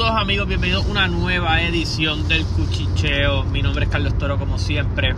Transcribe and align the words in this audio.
Saludos 0.00 0.22
amigos, 0.22 0.48
bienvenidos 0.48 0.86
a 0.86 0.88
una 0.88 1.08
nueva 1.08 1.60
edición 1.60 2.26
del 2.26 2.46
Cuchicheo. 2.46 3.44
Mi 3.44 3.60
nombre 3.60 3.84
es 3.84 3.90
Carlos 3.90 4.16
Toro 4.16 4.38
como 4.38 4.56
siempre. 4.56 5.14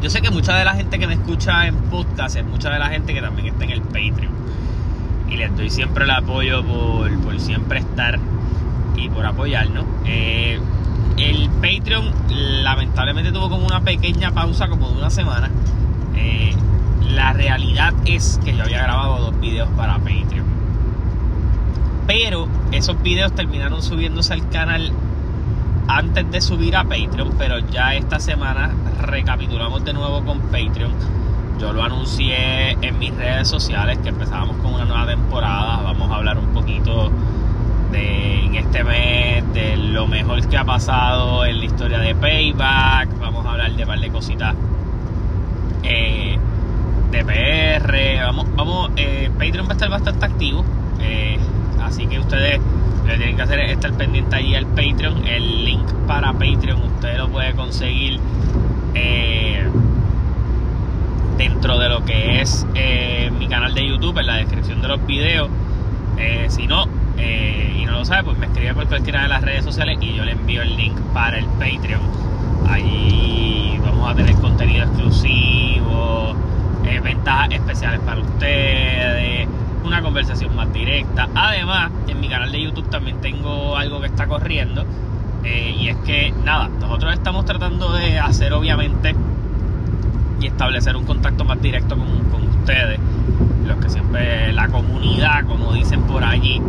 Yo 0.00 0.08
sé 0.08 0.22
que 0.22 0.30
mucha 0.30 0.56
de 0.56 0.64
la 0.64 0.72
gente 0.72 0.98
que 0.98 1.06
me 1.06 1.12
escucha 1.12 1.66
en 1.66 1.74
podcast 1.74 2.36
es 2.36 2.46
mucha 2.46 2.70
de 2.70 2.78
la 2.78 2.88
gente 2.88 3.12
que 3.12 3.20
también 3.20 3.48
está 3.48 3.64
en 3.64 3.72
el 3.72 3.82
Patreon. 3.82 4.32
Y 5.28 5.36
les 5.36 5.54
doy 5.54 5.68
siempre 5.68 6.04
el 6.04 6.10
apoyo 6.12 6.64
por, 6.64 7.38
siempre 7.40 7.80
estar 7.80 8.18
y 8.96 9.10
por 9.10 9.26
apoyarnos. 9.26 9.84
Eh, 10.06 10.58
el 11.18 11.50
Patreon 11.50 12.10
lamentablemente 12.62 13.32
tuvo 13.32 13.50
como 13.50 13.66
una 13.66 13.82
pequeña 13.82 14.32
pausa 14.32 14.68
como 14.68 14.88
de 14.88 14.96
una 14.96 15.10
semana. 15.10 15.50
Eh, 16.16 16.54
la 17.10 17.34
realidad 17.34 17.92
es 18.06 18.40
que 18.42 18.56
yo 18.56 18.62
había 18.62 18.82
grabado 18.82 19.30
dos 19.30 19.40
videos 19.40 19.68
para 19.76 19.98
Patreon 19.98 20.51
pero 22.12 22.46
esos 22.72 23.02
videos 23.02 23.32
terminaron 23.32 23.82
subiéndose 23.82 24.34
al 24.34 24.46
canal 24.50 24.92
antes 25.88 26.30
de 26.30 26.42
subir 26.42 26.76
a 26.76 26.84
Patreon, 26.84 27.32
pero 27.38 27.58
ya 27.58 27.94
esta 27.94 28.20
semana 28.20 28.70
recapitulamos 29.00 29.82
de 29.82 29.94
nuevo 29.94 30.22
con 30.22 30.38
Patreon. 30.40 30.92
Yo 31.58 31.72
lo 31.72 31.82
anuncié 31.82 32.72
en 32.72 32.98
mis 32.98 33.16
redes 33.16 33.48
sociales 33.48 33.96
que 34.02 34.10
empezábamos 34.10 34.56
con 34.58 34.74
una 34.74 34.84
nueva 34.84 35.06
temporada. 35.06 35.80
Vamos 35.84 36.10
a 36.10 36.16
hablar 36.16 36.38
un 36.38 36.48
poquito 36.48 37.10
de 37.92 38.44
en 38.44 38.56
este 38.56 38.84
mes 38.84 39.50
de 39.54 39.78
lo 39.78 40.06
mejor 40.06 40.46
que 40.46 40.58
ha 40.58 40.64
pasado 40.64 41.46
en 41.46 41.60
la 41.60 41.64
historia 41.64 41.98
de 41.98 42.14
Payback. 42.14 43.20
Vamos 43.20 43.46
a 43.46 43.52
hablar 43.52 43.72
de 43.72 43.84
un 43.84 43.88
par 43.88 44.00
de 44.00 44.10
cositas 44.10 44.54
eh, 45.82 46.36
de 47.10 47.24
PR. 47.24 48.26
Vamos, 48.26 48.46
vamos, 48.54 48.90
eh, 48.96 49.30
Patreon 49.38 49.64
va 49.64 49.70
a 49.70 49.72
estar 49.72 49.88
bastante 49.88 50.26
activo. 50.26 50.62
Eh, 51.00 51.38
Así 51.92 52.06
que 52.06 52.18
ustedes 52.18 52.58
lo 53.04 53.12
que 53.12 53.16
tienen 53.18 53.36
que 53.36 53.42
hacer 53.42 53.60
es 53.60 53.72
estar 53.72 53.92
pendiente 53.92 54.34
allí 54.34 54.54
al 54.54 54.64
Patreon. 54.64 55.26
El 55.26 55.66
link 55.66 55.86
para 56.06 56.32
Patreon 56.32 56.80
usted 56.84 57.18
lo 57.18 57.28
puede 57.28 57.52
conseguir 57.52 58.18
eh, 58.94 59.68
dentro 61.36 61.78
de 61.78 61.90
lo 61.90 62.02
que 62.02 62.40
es 62.40 62.66
eh, 62.74 63.30
mi 63.38 63.46
canal 63.46 63.74
de 63.74 63.86
YouTube, 63.86 64.18
en 64.20 64.26
la 64.26 64.36
descripción 64.36 64.80
de 64.80 64.88
los 64.88 65.06
videos. 65.06 65.50
Eh, 66.16 66.46
si 66.48 66.66
no, 66.66 66.86
y 67.18 67.84
no 67.84 67.92
lo 67.92 68.06
sabe, 68.06 68.24
pues 68.24 68.38
me 68.38 68.46
escribe 68.46 68.72
por 68.72 68.86
cualquiera 68.86 69.24
de 69.24 69.28
las 69.28 69.42
redes 69.42 69.62
sociales 69.62 69.98
y 70.00 70.14
yo 70.14 70.24
le 70.24 70.32
envío 70.32 70.62
el 70.62 70.74
link 70.74 70.98
para 71.12 71.38
el 71.38 71.44
Patreon. 71.44 72.00
Allí 72.70 73.78
vamos 73.84 74.10
a 74.10 74.14
tener 74.14 74.34
contenido 74.36 74.86
exclusivo, 74.86 76.34
ventajas 77.02 77.52
especiales 77.52 78.00
para 78.00 78.20
ustedes 78.22 79.46
una 79.84 80.02
conversación 80.02 80.54
más 80.54 80.72
directa. 80.72 81.28
Además, 81.34 81.90
en 82.08 82.20
mi 82.20 82.28
canal 82.28 82.52
de 82.52 82.62
YouTube 82.62 82.88
también 82.90 83.20
tengo 83.20 83.76
algo 83.76 84.00
que 84.00 84.06
está 84.06 84.26
corriendo. 84.26 84.84
Eh, 85.44 85.76
y 85.78 85.88
es 85.88 85.96
que, 85.98 86.32
nada, 86.44 86.68
nosotros 86.80 87.12
estamos 87.12 87.44
tratando 87.44 87.92
de 87.92 88.18
hacer, 88.18 88.52
obviamente, 88.52 89.14
y 90.40 90.46
establecer 90.46 90.96
un 90.96 91.04
contacto 91.04 91.44
más 91.44 91.60
directo 91.60 91.96
con, 91.96 92.42
ustedes, 92.60 93.00
los 93.66 93.76
que 93.78 93.90
siempre, 93.90 94.52
la 94.52 94.68
comunidad, 94.68 95.44
como 95.46 95.72
dicen 95.72 96.02
por 96.02 96.22
allí. 96.22 96.60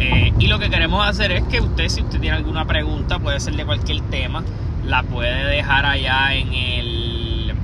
Eh, 0.00 0.32
y 0.38 0.46
lo 0.48 0.58
que 0.58 0.70
queremos 0.70 1.06
hacer 1.06 1.30
es 1.30 1.42
que 1.44 1.60
usted, 1.60 1.88
si 1.88 2.02
usted 2.02 2.20
tiene 2.20 2.36
alguna 2.36 2.64
pregunta, 2.64 3.18
puede 3.18 3.38
ser 3.38 3.54
de 3.54 3.64
cualquier 3.64 4.00
tema, 4.02 4.42
la 4.84 5.02
puede 5.04 5.44
dejar 5.44 5.86
allá 5.86 6.34
en 6.34 6.52
el 6.52 7.54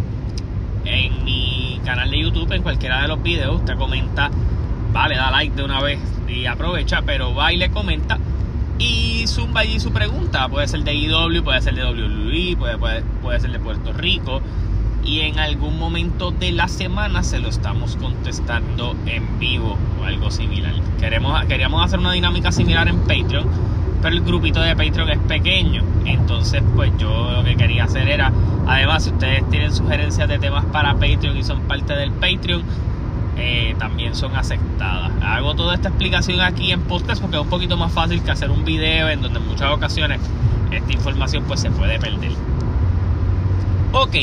en 0.85 1.25
mi 1.25 1.81
canal 1.85 2.11
de 2.11 2.21
YouTube, 2.21 2.53
en 2.53 2.63
cualquiera 2.63 3.03
de 3.03 3.09
los 3.09 3.23
videos. 3.23 3.57
Usted 3.57 3.77
comenta 3.77 4.31
vale, 4.97 5.17
da 5.17 5.31
like 5.31 5.55
de 5.55 5.63
una 5.63 5.81
vez 5.83 5.99
y 6.27 6.47
aprovecha, 6.47 7.03
pero 7.03 7.35
va 7.35 7.53
y 7.53 7.59
le 7.59 7.71
comenta 7.71 8.19
y 8.79 9.27
zumba 9.27 9.61
allí 9.61 9.79
su 9.79 9.93
pregunta. 9.93 10.49
Puede 10.49 10.67
ser 10.69 10.85
de 10.85 10.95
IW, 10.95 11.43
puede 11.45 11.61
ser 11.61 11.75
de 11.75 11.85
WWE, 11.85 12.57
puede, 12.57 12.79
puede, 12.79 13.03
puede 13.23 13.41
ser 13.41 13.53
de 13.53 13.59
Puerto 13.59 13.93
Rico. 13.93 14.41
Y 15.05 15.21
en 15.21 15.39
algún 15.39 15.79
momento 15.79 16.31
de 16.31 16.51
la 16.51 16.67
semana 16.67 17.23
se 17.23 17.39
lo 17.39 17.49
estamos 17.49 17.97
contestando 17.97 18.97
en 19.07 19.39
vivo 19.39 19.77
o 20.01 20.05
algo 20.05 20.31
similar. 20.31 20.73
Queremos, 20.99 21.45
queríamos 21.45 21.85
hacer 21.85 21.99
una 21.99 22.13
dinámica 22.13 22.51
similar 22.51 22.89
en 22.89 22.99
Patreon, 23.01 23.47
pero 24.01 24.15
el 24.15 24.23
grupito 24.23 24.61
de 24.61 24.75
Patreon 24.75 25.11
es 25.11 25.19
pequeño. 25.19 25.85
Entonces, 26.07 26.63
pues 26.75 26.91
yo 26.99 27.31
lo 27.33 27.45
que 27.45 27.55
quería 27.55 27.85
hacer 27.85 28.09
era, 28.09 28.33
además, 28.67 29.05
si 29.05 29.11
ustedes 29.11 29.49
tienen 29.51 29.73
sugerencias 29.73 30.27
de 30.27 30.39
temas 30.39 30.65
para 30.67 30.95
Patreon 30.95 31.37
y 31.37 31.45
son 31.45 31.61
parte 31.63 31.95
del 31.95 32.11
Patreon, 32.13 32.65
eh, 33.37 33.75
también 33.79 34.15
son 34.15 34.35
aceptadas. 34.35 35.13
Hago 35.23 35.55
toda 35.55 35.75
esta 35.75 35.89
explicación 35.89 36.41
aquí 36.41 36.73
en 36.73 36.83
podcast 36.83 37.21
porque 37.21 37.37
es 37.37 37.43
un 37.43 37.49
poquito 37.49 37.77
más 37.77 37.93
fácil 37.93 38.23
que 38.23 38.31
hacer 38.31 38.51
un 38.51 38.65
video 38.65 39.09
en 39.09 39.21
donde 39.23 39.39
en 39.39 39.47
muchas 39.47 39.73
ocasiones 39.73 40.21
esta 40.71 40.93
información 40.93 41.45
pues 41.47 41.61
se 41.61 41.71
puede 41.71 41.99
perder. 41.99 42.33
Ok, 43.93 44.15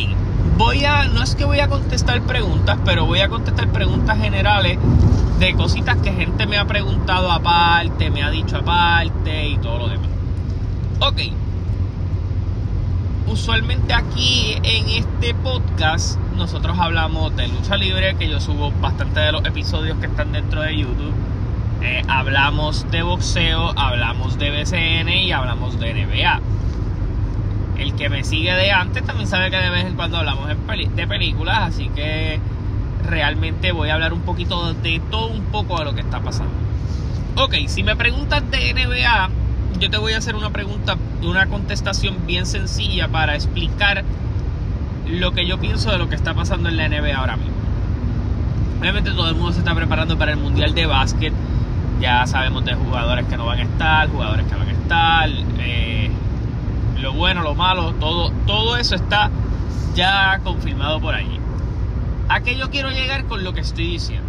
voy 0.58 0.86
a, 0.86 1.06
no 1.06 1.24
es 1.24 1.36
que 1.36 1.46
voy 1.46 1.60
a 1.60 1.68
contestar 1.68 2.22
preguntas, 2.24 2.78
pero 2.86 3.06
voy 3.06 3.20
a 3.20 3.30
contestar 3.30 3.70
preguntas 3.70 4.20
generales 4.20 4.78
de 5.40 5.54
cositas 5.54 5.98
que 5.98 6.12
gente 6.12 6.46
me 6.46 6.58
ha 6.58 6.66
preguntado 6.66 7.32
aparte, 7.32 8.10
me 8.10 8.24
ha 8.24 8.30
dicho 8.30 8.58
aparte 8.58 9.50
y 9.50 9.58
todo 9.58 9.80
lo 9.80 9.88
demás. 9.90 10.10
Ok, 11.00 11.22
usualmente 13.28 13.94
aquí 13.94 14.56
en 14.64 14.90
este 14.90 15.34
podcast 15.36 16.20
nosotros 16.36 16.78
hablamos 16.80 17.36
de 17.36 17.48
lucha 17.48 17.78
libre, 17.78 18.16
que 18.16 18.30
yo 18.30 18.40
subo 18.40 18.72
bastante 18.82 19.20
de 19.20 19.32
los 19.32 19.46
episodios 19.46 19.98
que 19.98 20.08
están 20.08 20.32
dentro 20.32 20.62
de 20.62 20.78
YouTube. 20.78 21.14
Eh, 21.82 22.02
hablamos 22.08 22.90
de 22.92 23.02
boxeo, 23.04 23.74
hablamos 23.78 24.38
de 24.38 24.52
BCN 24.52 25.10
y 25.10 25.32
hablamos 25.32 25.80
de 25.80 25.94
NBA. 25.94 26.42
El 27.78 27.94
que 27.96 28.10
me 28.10 28.24
sigue 28.24 28.54
de 28.54 28.72
antes 28.72 29.04
también 29.04 29.28
sabe 29.28 29.52
que 29.52 29.58
de 29.58 29.70
vez 29.70 29.86
en 29.86 29.96
cuando 29.96 30.18
hablamos 30.18 30.48
de 30.48 31.08
películas, 31.08 31.60
así 31.60 31.90
que 31.90 32.40
realmente 33.04 33.72
voy 33.72 33.90
a 33.90 33.96
hablar 33.96 34.14
un 34.14 34.22
poquito 34.22 34.74
de 34.74 35.02
todo 35.12 35.28
un 35.28 35.44
poco 35.46 35.78
de 35.80 35.86
lo 35.86 35.96
que 35.96 36.02
está 36.02 36.22
pasando. 36.22 36.54
Ok, 37.36 37.56
si 37.68 37.84
me 37.84 37.96
preguntas 37.96 38.44
de 38.52 38.74
NBA, 38.74 39.30
yo 39.80 39.90
te 39.90 39.98
voy 39.98 40.14
a 40.14 40.20
hacer 40.20 40.36
una 40.36 40.52
pregunta, 40.52 40.98
una 41.22 41.48
contestación 41.48 42.26
bien 42.26 42.46
sencilla 42.46 43.08
para 43.08 43.36
explicar 43.36 44.04
lo 45.08 45.32
que 45.32 45.46
yo 45.46 45.60
pienso 45.60 45.92
de 45.92 45.98
lo 45.98 46.10
que 46.10 46.16
está 46.16 46.34
pasando 46.34 46.70
en 46.70 46.78
la 46.78 46.88
NBA 46.88 47.16
ahora 47.16 47.38
mismo. 47.38 47.54
Obviamente 48.80 49.12
todo 49.12 49.30
el 49.30 49.36
mundo 49.36 49.54
se 49.54 49.60
está 49.60 49.74
preparando 49.76 50.18
para 50.18 50.32
el 50.32 50.38
Mundial 50.38 50.74
de 50.74 50.86
Básquet. 50.86 51.34
Ya 52.00 52.26
sabemos 52.28 52.66
de 52.66 52.74
jugadores 52.74 53.26
que 53.28 53.38
no 53.38 53.46
van 53.46 53.60
a 53.60 53.64
estar, 53.64 54.10
jugadores 54.10 54.46
que 54.46 54.56
van 54.56 54.68
a 54.68 54.72
estar. 54.72 55.30
Eh, 55.60 56.12
lo 57.00 57.14
bueno, 57.14 57.44
lo 57.44 57.56
malo, 57.56 57.94
todo, 57.94 58.32
todo 58.46 58.78
eso 58.78 58.96
está 58.96 59.30
ya 59.96 60.40
confirmado 60.44 61.00
por 61.00 61.16
allí. 61.16 61.40
¿A 62.30 62.42
qué 62.42 62.58
yo 62.58 62.70
quiero 62.70 62.90
llegar 62.90 63.26
con 63.26 63.44
lo 63.44 63.54
que 63.54 63.62
estoy 63.62 63.88
diciendo? 63.88 64.28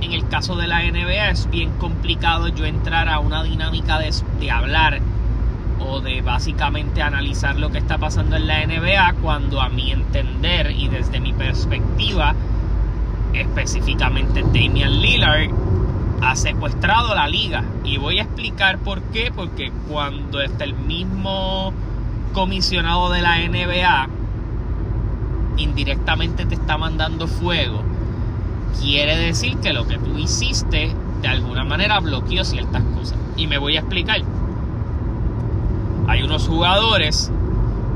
En 0.00 0.12
el 0.12 0.28
caso 0.28 0.56
de 0.56 0.66
la 0.66 0.82
NBA 0.82 1.30
es 1.30 1.50
bien 1.50 1.70
complicado 1.78 2.48
yo 2.48 2.64
entrar 2.64 3.08
a 3.08 3.18
una 3.18 3.42
dinámica 3.42 3.98
de, 3.98 4.14
de 4.38 4.50
hablar 4.50 5.00
o 5.80 6.00
de 6.00 6.22
básicamente 6.22 7.02
analizar 7.02 7.58
lo 7.58 7.70
que 7.70 7.78
está 7.78 7.98
pasando 7.98 8.36
en 8.36 8.46
la 8.46 8.66
NBA 8.66 9.14
cuando 9.22 9.60
a 9.60 9.68
mi 9.68 9.92
entender 9.92 10.70
y 10.70 10.88
desde 10.88 11.20
mi 11.20 11.32
perspectiva, 11.32 12.34
específicamente 13.32 14.42
Damian 14.42 15.00
Lillard 15.00 15.50
ha 16.22 16.36
secuestrado 16.36 17.14
la 17.14 17.28
liga. 17.28 17.64
Y 17.84 17.98
voy 17.98 18.18
a 18.18 18.22
explicar 18.22 18.78
por 18.78 19.02
qué, 19.02 19.32
porque 19.34 19.72
cuando 19.88 20.40
está 20.40 20.64
el 20.64 20.74
mismo 20.74 21.72
comisionado 22.32 23.10
de 23.10 23.22
la 23.22 23.38
NBA 23.38 24.08
indirectamente 25.56 26.46
te 26.46 26.54
está 26.54 26.78
mandando 26.78 27.26
fuego, 27.26 27.82
quiere 28.80 29.16
decir 29.16 29.56
que 29.58 29.72
lo 29.72 29.86
que 29.86 29.98
tú 29.98 30.16
hiciste 30.18 30.94
de 31.20 31.28
alguna 31.28 31.64
manera 31.64 31.98
bloqueó 32.00 32.44
ciertas 32.44 32.82
cosas. 32.94 33.18
Y 33.36 33.46
me 33.46 33.58
voy 33.58 33.76
a 33.76 33.80
explicar 33.80 34.20
hay 36.08 36.22
unos 36.22 36.48
jugadores 36.48 37.30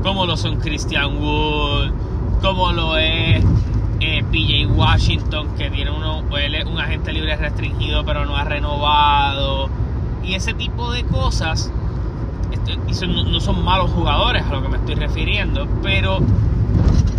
como 0.03 0.25
lo 0.25 0.37
son 0.37 0.57
Christian 0.57 1.17
Wood, 1.17 1.91
como 2.41 2.71
lo 2.71 2.97
es 2.97 3.43
eh, 3.99 4.23
PJ 4.31 4.67
Washington, 4.71 5.47
que 5.57 5.69
tiene 5.71 5.91
uno, 5.91 6.19
un 6.19 6.79
agente 6.79 7.11
libre 7.11 7.35
restringido 7.35 8.05
pero 8.05 8.25
no 8.25 8.37
ha 8.37 8.43
renovado. 8.43 9.69
Y 10.23 10.35
ese 10.35 10.53
tipo 10.53 10.91
de 10.91 11.03
cosas 11.03 11.71
este, 12.51 13.07
no, 13.07 13.39
son 13.39 13.63
malos 13.63 13.91
jugadores 13.91 14.43
a 14.43 14.53
lo 14.53 14.61
que 14.61 14.69
me 14.69 14.77
estoy 14.77 14.95
refiriendo, 14.95 15.67
pero 15.81 16.19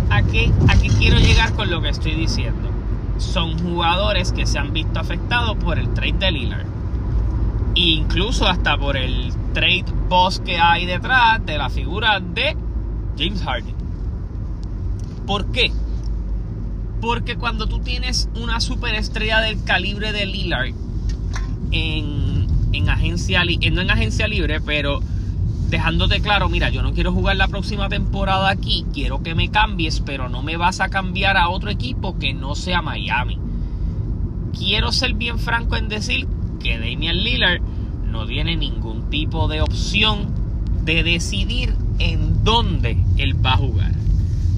¿a 0.09 0.21
qué, 0.23 0.51
¿a 0.69 0.75
qué 0.75 0.87
quiero 0.87 1.19
llegar 1.19 1.53
con 1.53 1.69
lo 1.69 1.81
que 1.81 1.89
estoy 1.89 2.13
diciendo? 2.13 2.69
Son 3.17 3.59
jugadores 3.59 4.31
que 4.31 4.45
se 4.45 4.59
han 4.59 4.71
visto 4.73 4.99
afectados 4.99 5.57
por 5.57 5.77
el 5.77 5.93
trade 5.93 6.13
de 6.13 6.31
Lillard. 6.31 6.74
Incluso 7.75 8.47
hasta 8.47 8.77
por 8.77 8.95
el 8.95 9.33
trade 9.53 9.85
boss 10.07 10.39
que 10.39 10.57
hay 10.57 10.85
detrás 10.85 11.45
de 11.45 11.57
la 11.57 11.69
figura 11.69 12.21
de 12.21 12.55
James 13.17 13.41
Harden. 13.43 13.75
¿Por 15.27 15.51
qué? 15.51 15.71
Porque 17.01 17.35
cuando 17.35 17.67
tú 17.67 17.79
tienes 17.79 18.29
una 18.35 18.61
superestrella 18.61 19.41
del 19.41 19.63
calibre 19.63 20.13
de 20.13 20.25
Lillard 20.25 20.73
en, 21.71 22.47
en 22.71 22.89
agencia 22.89 23.43
libre, 23.43 23.71
no 23.71 23.81
en 23.81 23.91
agencia 23.91 24.27
libre, 24.27 24.61
pero 24.61 25.01
dejándote 25.69 26.21
claro, 26.21 26.47
mira, 26.47 26.69
yo 26.69 26.81
no 26.81 26.93
quiero 26.93 27.11
jugar 27.11 27.35
la 27.35 27.47
próxima 27.49 27.89
temporada 27.89 28.49
aquí, 28.49 28.85
quiero 28.93 29.21
que 29.21 29.35
me 29.35 29.49
cambies, 29.49 29.99
pero 29.99 30.29
no 30.29 30.43
me 30.43 30.55
vas 30.55 30.79
a 30.79 30.89
cambiar 30.89 31.35
a 31.37 31.49
otro 31.49 31.69
equipo 31.69 32.17
que 32.17 32.33
no 32.33 32.55
sea 32.55 32.81
Miami. 32.81 33.37
Quiero 34.57 34.93
ser 34.93 35.15
bien 35.15 35.39
franco 35.39 35.75
en 35.75 35.89
decir 35.89 36.27
que 36.65 36.79
Damian 36.79 37.23
Lillard 37.23 37.61
no 38.07 38.25
tiene 38.25 38.55
ningún 38.55 39.11
tipo 39.11 39.47
de 39.47 39.61
opción 39.61 40.33
de 40.83 41.03
decidir 41.03 41.75
en 41.99 42.43
dónde 42.43 42.97
él 43.17 43.45
va 43.45 43.53
a 43.53 43.57
jugar. 43.57 43.91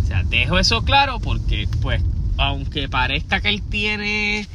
O 0.04 0.08
sea, 0.08 0.24
dejo 0.24 0.58
eso 0.58 0.86
claro 0.86 1.20
porque, 1.20 1.68
pues, 1.82 2.02
aunque 2.38 2.88
parezca 2.88 3.42
que 3.42 3.50
él 3.50 3.62
tiene 3.62 4.48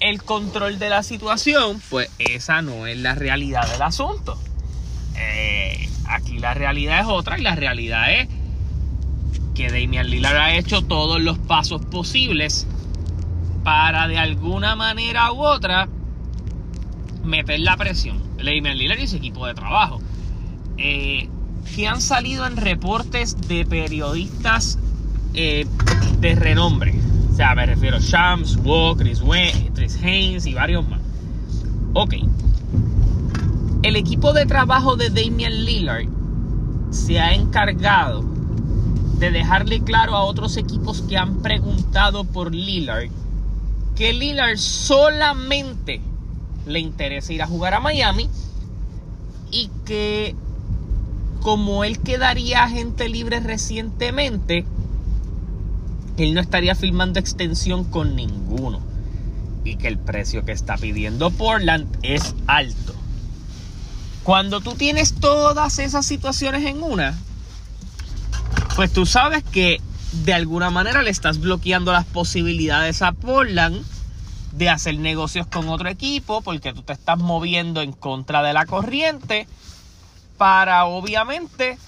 el 0.00 0.20
control 0.24 0.80
de 0.80 0.90
la 0.90 1.04
situación, 1.04 1.80
pues 1.90 2.10
esa 2.18 2.60
no 2.60 2.88
es 2.88 2.98
la 2.98 3.14
realidad 3.14 3.70
del 3.70 3.82
asunto. 3.82 4.36
Eh, 5.16 5.88
aquí 6.08 6.40
la 6.40 6.54
realidad 6.54 7.02
es 7.02 7.06
otra 7.06 7.38
y 7.38 7.42
la 7.42 7.54
realidad 7.54 8.12
es 8.12 8.28
que 9.54 9.68
Damian 9.68 10.10
Lillard 10.10 10.38
ha 10.38 10.54
hecho 10.56 10.82
todos 10.82 11.20
los 11.20 11.38
pasos 11.38 11.84
posibles 11.84 12.66
para 13.62 14.08
de 14.08 14.18
alguna 14.18 14.74
manera 14.74 15.30
u 15.32 15.44
otra 15.44 15.88
meter 17.30 17.60
la 17.60 17.76
presión. 17.76 18.20
Damian 18.36 18.76
Lillard 18.76 18.98
y 18.98 19.06
su 19.06 19.16
equipo 19.16 19.46
de 19.46 19.54
trabajo. 19.54 20.00
Eh, 20.76 21.28
que 21.74 21.86
han 21.86 22.00
salido 22.00 22.46
en 22.46 22.56
reportes 22.56 23.36
de 23.48 23.64
periodistas 23.64 24.78
eh, 25.34 25.66
de 26.18 26.34
renombre. 26.34 26.94
O 27.32 27.36
sea, 27.36 27.54
me 27.54 27.64
refiero 27.64 27.96
a 27.96 28.00
Shams, 28.00 28.56
Walker, 28.56 29.06
Chris, 29.74 29.98
Haynes 30.02 30.46
y 30.46 30.54
varios 30.54 30.86
más. 30.88 31.00
Ok. 31.94 32.14
El 33.82 33.96
equipo 33.96 34.32
de 34.32 34.44
trabajo 34.46 34.96
de 34.96 35.08
Damian 35.10 35.64
Lillard 35.64 36.06
se 36.90 37.18
ha 37.20 37.32
encargado 37.32 38.24
de 39.18 39.30
dejarle 39.30 39.80
claro 39.80 40.16
a 40.16 40.24
otros 40.24 40.56
equipos 40.56 41.02
que 41.02 41.16
han 41.16 41.40
preguntado 41.40 42.24
por 42.24 42.54
Lillard 42.54 43.10
que 44.00 44.14
Lillard 44.14 44.56
solamente 44.56 46.00
le 46.66 46.80
interesa 46.80 47.32
ir 47.32 47.42
a 47.42 47.46
jugar 47.46 47.74
a 47.74 47.80
Miami 47.80 48.28
y 49.50 49.70
que 49.84 50.34
como 51.40 51.84
él 51.84 51.98
quedaría 51.98 52.64
agente 52.64 53.08
libre 53.08 53.40
recientemente, 53.40 54.64
él 56.18 56.34
no 56.34 56.40
estaría 56.40 56.74
firmando 56.74 57.18
extensión 57.18 57.84
con 57.84 58.14
ninguno. 58.14 58.80
Y 59.64 59.76
que 59.76 59.88
el 59.88 59.98
precio 59.98 60.44
que 60.44 60.52
está 60.52 60.76
pidiendo 60.76 61.30
Portland 61.30 61.86
es 62.02 62.34
alto. 62.46 62.94
Cuando 64.22 64.60
tú 64.60 64.74
tienes 64.74 65.14
todas 65.14 65.78
esas 65.78 66.06
situaciones 66.06 66.64
en 66.66 66.82
una, 66.82 67.18
pues 68.76 68.92
tú 68.92 69.06
sabes 69.06 69.42
que 69.44 69.80
de 70.24 70.34
alguna 70.34 70.70
manera 70.70 71.02
le 71.02 71.10
estás 71.10 71.40
bloqueando 71.40 71.92
las 71.92 72.04
posibilidades 72.04 73.02
a 73.02 73.12
Portland 73.12 73.82
de 74.52 74.68
hacer 74.68 74.98
negocios 74.98 75.46
con 75.46 75.68
otro 75.68 75.88
equipo 75.88 76.40
porque 76.42 76.72
tú 76.72 76.82
te 76.82 76.92
estás 76.92 77.18
moviendo 77.18 77.82
en 77.82 77.92
contra 77.92 78.42
de 78.42 78.52
la 78.52 78.66
corriente 78.66 79.46
para 80.36 80.86
obviamente 80.86 81.78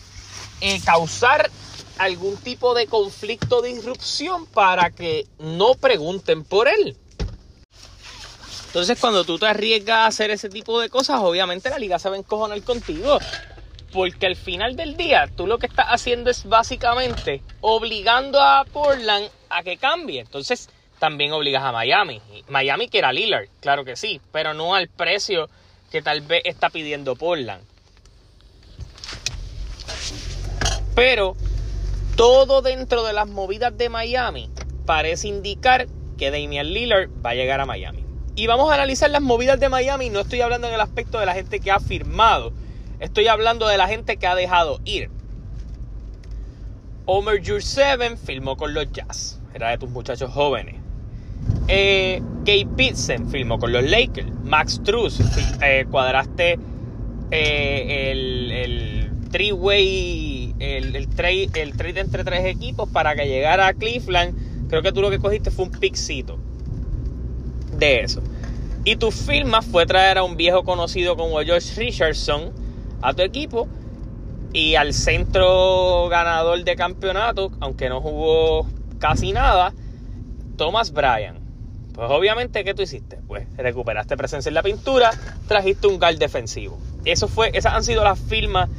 eh, 0.61 0.81
causar 0.85 1.51
algún 1.99 2.37
tipo 2.37 2.75
de 2.75 2.87
conflicto 2.87 3.63
de 3.63 3.75
disrupción 3.75 4.47
para 4.47 4.91
que 4.91 5.27
no 5.39 5.75
pregunten 5.75 6.45
por 6.45 6.69
él. 6.69 6.97
Entonces, 8.67 8.99
cuando 8.99 9.25
tú 9.25 9.39
te 9.39 9.47
arriesgas 9.47 9.99
a 9.99 10.07
hacer 10.07 10.31
ese 10.31 10.49
tipo 10.49 10.81
de 10.81 10.89
cosas, 10.89 11.21
obviamente 11.21 11.69
la 11.69 11.79
liga 11.79 11.99
se 11.99 12.09
va 12.09 12.17
a 12.17 12.19
encojonar 12.19 12.63
contigo. 12.63 13.19
Porque 13.93 14.25
al 14.25 14.37
final 14.37 14.77
del 14.77 14.97
día, 14.97 15.29
tú 15.37 15.47
lo 15.47 15.59
que 15.59 15.67
estás 15.67 15.89
haciendo 15.91 16.31
es 16.31 16.45
básicamente 16.45 17.43
obligando 17.61 18.41
a 18.41 18.65
Portland 18.65 19.29
a 19.51 19.63
que 19.63 19.77
cambie. 19.77 20.21
Entonces, 20.21 20.71
también 21.03 21.33
obligas 21.33 21.65
a 21.65 21.73
Miami. 21.73 22.23
Miami 22.49 22.89
quiere 22.89 23.09
a 23.09 23.13
Lillard, 23.13 23.49
claro 23.59 23.85
que 23.85 23.97
sí, 23.97 24.21
pero 24.31 24.55
no 24.55 24.77
al 24.77 24.87
precio 24.87 25.51
que 25.91 26.01
tal 26.01 26.21
vez 26.21 26.43
está 26.45 26.71
pidiendo 26.71 27.17
Portland. 27.17 27.65
Pero 30.95 31.35
todo 32.15 32.63
dentro 32.63 33.03
de 33.03 33.15
las 33.15 33.27
movidas 33.27 33.77
de 33.77 33.89
Miami 33.89 34.49
parece 34.87 35.27
indicar 35.27 35.89
que 36.17 36.31
Damian 36.31 36.73
Lillard 36.73 37.11
va 37.21 37.31
a 37.31 37.35
llegar 37.35 37.61
a 37.61 37.67
Miami. 37.67 38.07
Y 38.37 38.47
vamos 38.47 38.71
a 38.71 38.75
analizar 38.75 39.11
las 39.11 39.23
movidas 39.23 39.59
de 39.59 39.69
Miami. 39.69 40.09
No 40.09 40.21
estoy 40.21 40.41
hablando 40.41 40.69
en 40.69 40.75
el 40.75 40.81
aspecto 40.81 41.19
de 41.19 41.27
la 41.27 41.35
gente 41.35 41.59
que 41.59 41.73
ha 41.73 41.81
firmado. 41.81 42.53
Estoy 43.01 43.27
hablando 43.27 43.67
de 43.67 43.77
la 43.77 43.89
gente 43.89 44.19
que 44.19 44.29
ha 44.29 44.37
dejado 44.37 44.79
ir. 44.85 45.11
Omer 47.07 47.43
Jur7 47.43 48.17
firmó 48.19 48.57
con 48.57 48.73
los 48.73 48.93
Jazz. 48.93 49.41
Era 49.53 49.71
de 49.71 49.79
tus 49.79 49.91
muchachos 49.91 50.31
jóvenes. 50.31 50.82
Eh, 51.69 52.23
Gabe 52.45 52.67
Pitsen 52.77 53.29
firmó 53.29 53.59
con 53.59 53.73
los 53.73 53.89
Lakers. 53.89 54.29
Max 54.45 54.81
Truss 54.85 55.21
eh, 55.63 55.87
cuadraste 55.91 56.59
eh, 57.31 58.11
el, 58.11 58.51
el 58.53 59.03
el, 59.33 60.95
el, 60.95 61.09
trade, 61.09 61.51
el 61.55 61.77
trade 61.77 62.01
entre 62.01 62.25
tres 62.25 62.45
equipos 62.45 62.89
para 62.89 63.15
que 63.15 63.27
llegara 63.27 63.67
a 63.67 63.75
Cleveland. 63.75 64.69
Creo 64.69 64.83
que 64.83 64.93
tú 64.93 65.01
lo 65.01 65.11
que 65.11 65.19
cogiste 65.19 65.51
fue 65.51 65.67
un 65.67 65.71
pixito 65.71 66.39
de 67.79 68.01
eso. 68.01 68.23
Y 68.85 68.97
tu 68.97 69.11
firma 69.11 69.63
fue 69.63 69.87
traer 69.87 70.19
a 70.19 70.25
un 70.25 70.37
viejo 70.37 70.65
conocido 70.65 71.17
como 71.17 71.41
George 71.41 71.75
Richardson 71.77 72.53
a 73.01 73.15
tu 73.15 73.23
equipo 73.23 73.69
y 74.53 74.75
al 74.75 74.93
centro 74.93 76.09
ganador 76.09 76.63
de 76.65 76.77
campeonato, 76.77 77.53
aunque 77.61 77.89
no 77.89 78.01
jugó 78.01 78.67
casi 78.99 79.33
nada, 79.33 79.73
Thomas 80.57 80.93
Bryan. 80.93 81.42
Pues 81.95 82.11
obviamente, 82.11 82.65
¿qué 82.65 82.73
tú 82.75 82.83
hiciste? 82.83 83.19
Pues 83.27 83.47
recuperaste 83.57 84.17
presencia 84.17 84.49
en 84.49 84.55
la 84.55 84.63
pintura, 84.63 85.11
trajiste 85.47 85.87
un 85.89 85.99
guard 85.99 86.17
defensivo. 86.17 86.79
Eso 87.05 87.29
fue, 87.29 87.51
esas 87.53 87.75
han 87.75 87.85
sido 87.85 88.03
las 88.03 88.19
firmas 88.19 88.71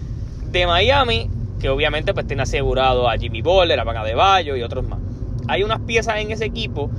de 0.51 0.65
Miami, 0.65 1.29
que 1.59 1.69
obviamente 1.69 2.13
pues 2.13 2.25
tiene 2.25 2.43
asegurado 2.43 3.07
a 3.07 3.17
Jimmy 3.17 3.41
Butler, 3.41 3.79
a 3.79 3.83
Van 3.83 4.17
Bayo 4.17 4.55
y 4.55 4.63
otros 4.63 4.87
más. 4.87 4.99
Hay 5.47 5.63
unas 5.63 5.81
piezas 5.81 6.17
en 6.17 6.31
ese 6.31 6.45
equipo 6.45 6.89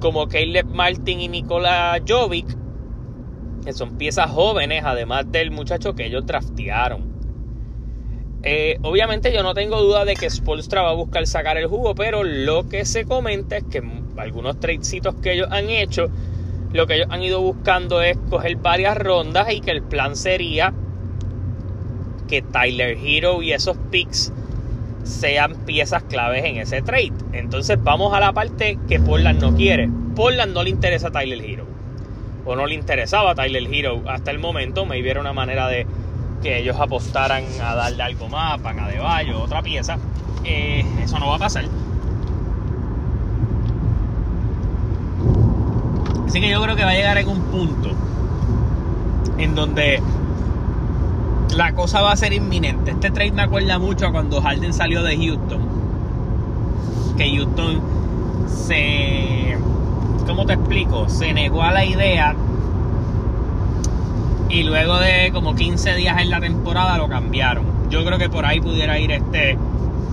como 0.00 0.26
Caleb 0.26 0.66
Martin 0.66 1.20
y 1.20 1.28
Nikola 1.28 2.00
Jovic, 2.06 2.46
que 3.64 3.72
son 3.72 3.98
piezas 3.98 4.30
jóvenes, 4.30 4.82
además 4.84 5.30
del 5.30 5.50
muchacho 5.50 5.94
que 5.94 6.06
ellos 6.06 6.26
draftearon. 6.26 7.12
Eh, 8.42 8.78
obviamente 8.82 9.32
yo 9.32 9.42
no 9.44 9.54
tengo 9.54 9.80
duda 9.80 10.04
de 10.04 10.14
que 10.14 10.28
Spolstra 10.28 10.82
va 10.82 10.90
a 10.90 10.94
buscar 10.94 11.26
sacar 11.26 11.58
el 11.58 11.68
jugo, 11.68 11.94
pero 11.94 12.24
lo 12.24 12.68
que 12.68 12.84
se 12.84 13.04
comenta 13.04 13.56
es 13.56 13.64
que 13.64 13.82
algunos 14.16 14.58
tradecitos 14.60 15.14
que 15.16 15.32
ellos 15.32 15.48
han 15.50 15.70
hecho, 15.70 16.08
lo 16.72 16.86
que 16.86 16.94
ellos 16.94 17.08
han 17.10 17.22
ido 17.22 17.40
buscando 17.40 18.02
es 18.02 18.16
coger 18.30 18.56
varias 18.56 18.96
rondas 18.96 19.52
y 19.52 19.60
que 19.60 19.70
el 19.70 19.82
plan 19.82 20.16
sería 20.16 20.72
que 22.28 22.42
Tyler 22.42 22.96
Hero 23.02 23.42
y 23.42 23.52
esos 23.52 23.76
picks 23.90 24.32
sean 25.04 25.54
piezas 25.66 26.02
claves 26.04 26.44
en 26.44 26.56
ese 26.56 26.80
trade. 26.80 27.12
Entonces 27.32 27.78
vamos 27.82 28.14
a 28.14 28.20
la 28.20 28.32
parte 28.32 28.78
que 28.88 29.00
Portland 29.00 29.40
no 29.40 29.54
quiere. 29.54 29.90
Portland 30.16 30.54
no 30.54 30.62
le 30.62 30.70
interesa 30.70 31.08
a 31.08 31.10
Tyler 31.10 31.42
Hero. 31.42 31.66
O 32.44 32.56
no 32.56 32.66
le 32.66 32.74
interesaba 32.74 33.32
a 33.32 33.34
Tyler 33.34 33.68
Hero 33.72 34.02
hasta 34.06 34.30
el 34.30 34.38
momento. 34.38 34.86
Me 34.86 34.98
era 34.98 35.20
una 35.20 35.32
manera 35.32 35.68
de 35.68 35.86
que 36.42 36.58
ellos 36.58 36.76
apostaran 36.78 37.44
a 37.62 37.74
darle 37.74 38.02
algo 38.02 38.28
más, 38.28 38.58
Pan 38.60 38.76
de 38.88 38.98
Bayo, 38.98 39.40
otra 39.40 39.62
pieza. 39.62 39.98
Eh, 40.44 40.84
eso 41.02 41.18
no 41.18 41.28
va 41.28 41.36
a 41.36 41.38
pasar. 41.38 41.64
Así 46.32 46.40
que 46.40 46.48
yo 46.48 46.62
creo 46.62 46.74
que 46.74 46.82
va 46.82 46.92
a 46.92 46.94
llegar 46.94 47.18
en 47.18 47.28
un 47.28 47.42
punto 47.42 47.90
en 49.36 49.54
donde 49.54 50.02
la 51.54 51.74
cosa 51.74 52.00
va 52.00 52.12
a 52.12 52.16
ser 52.16 52.32
inminente. 52.32 52.92
Este 52.92 53.10
trade 53.10 53.32
me 53.32 53.42
acuerda 53.42 53.78
mucho 53.78 54.06
a 54.06 54.12
cuando 54.12 54.40
Harden 54.40 54.72
salió 54.72 55.02
de 55.02 55.14
Houston. 55.18 55.60
Que 57.18 57.36
Houston 57.36 57.82
se. 58.48 59.58
¿Cómo 60.26 60.46
te 60.46 60.54
explico? 60.54 61.06
Se 61.10 61.34
negó 61.34 61.64
a 61.64 61.70
la 61.70 61.84
idea. 61.84 62.34
Y 64.48 64.62
luego 64.62 64.96
de 65.00 65.32
como 65.34 65.54
15 65.54 65.96
días 65.96 66.18
en 66.18 66.30
la 66.30 66.40
temporada 66.40 66.96
lo 66.96 67.10
cambiaron. 67.10 67.66
Yo 67.90 68.06
creo 68.06 68.16
que 68.16 68.30
por 68.30 68.46
ahí 68.46 68.58
pudiera 68.58 68.98
ir 68.98 69.10
este, 69.10 69.58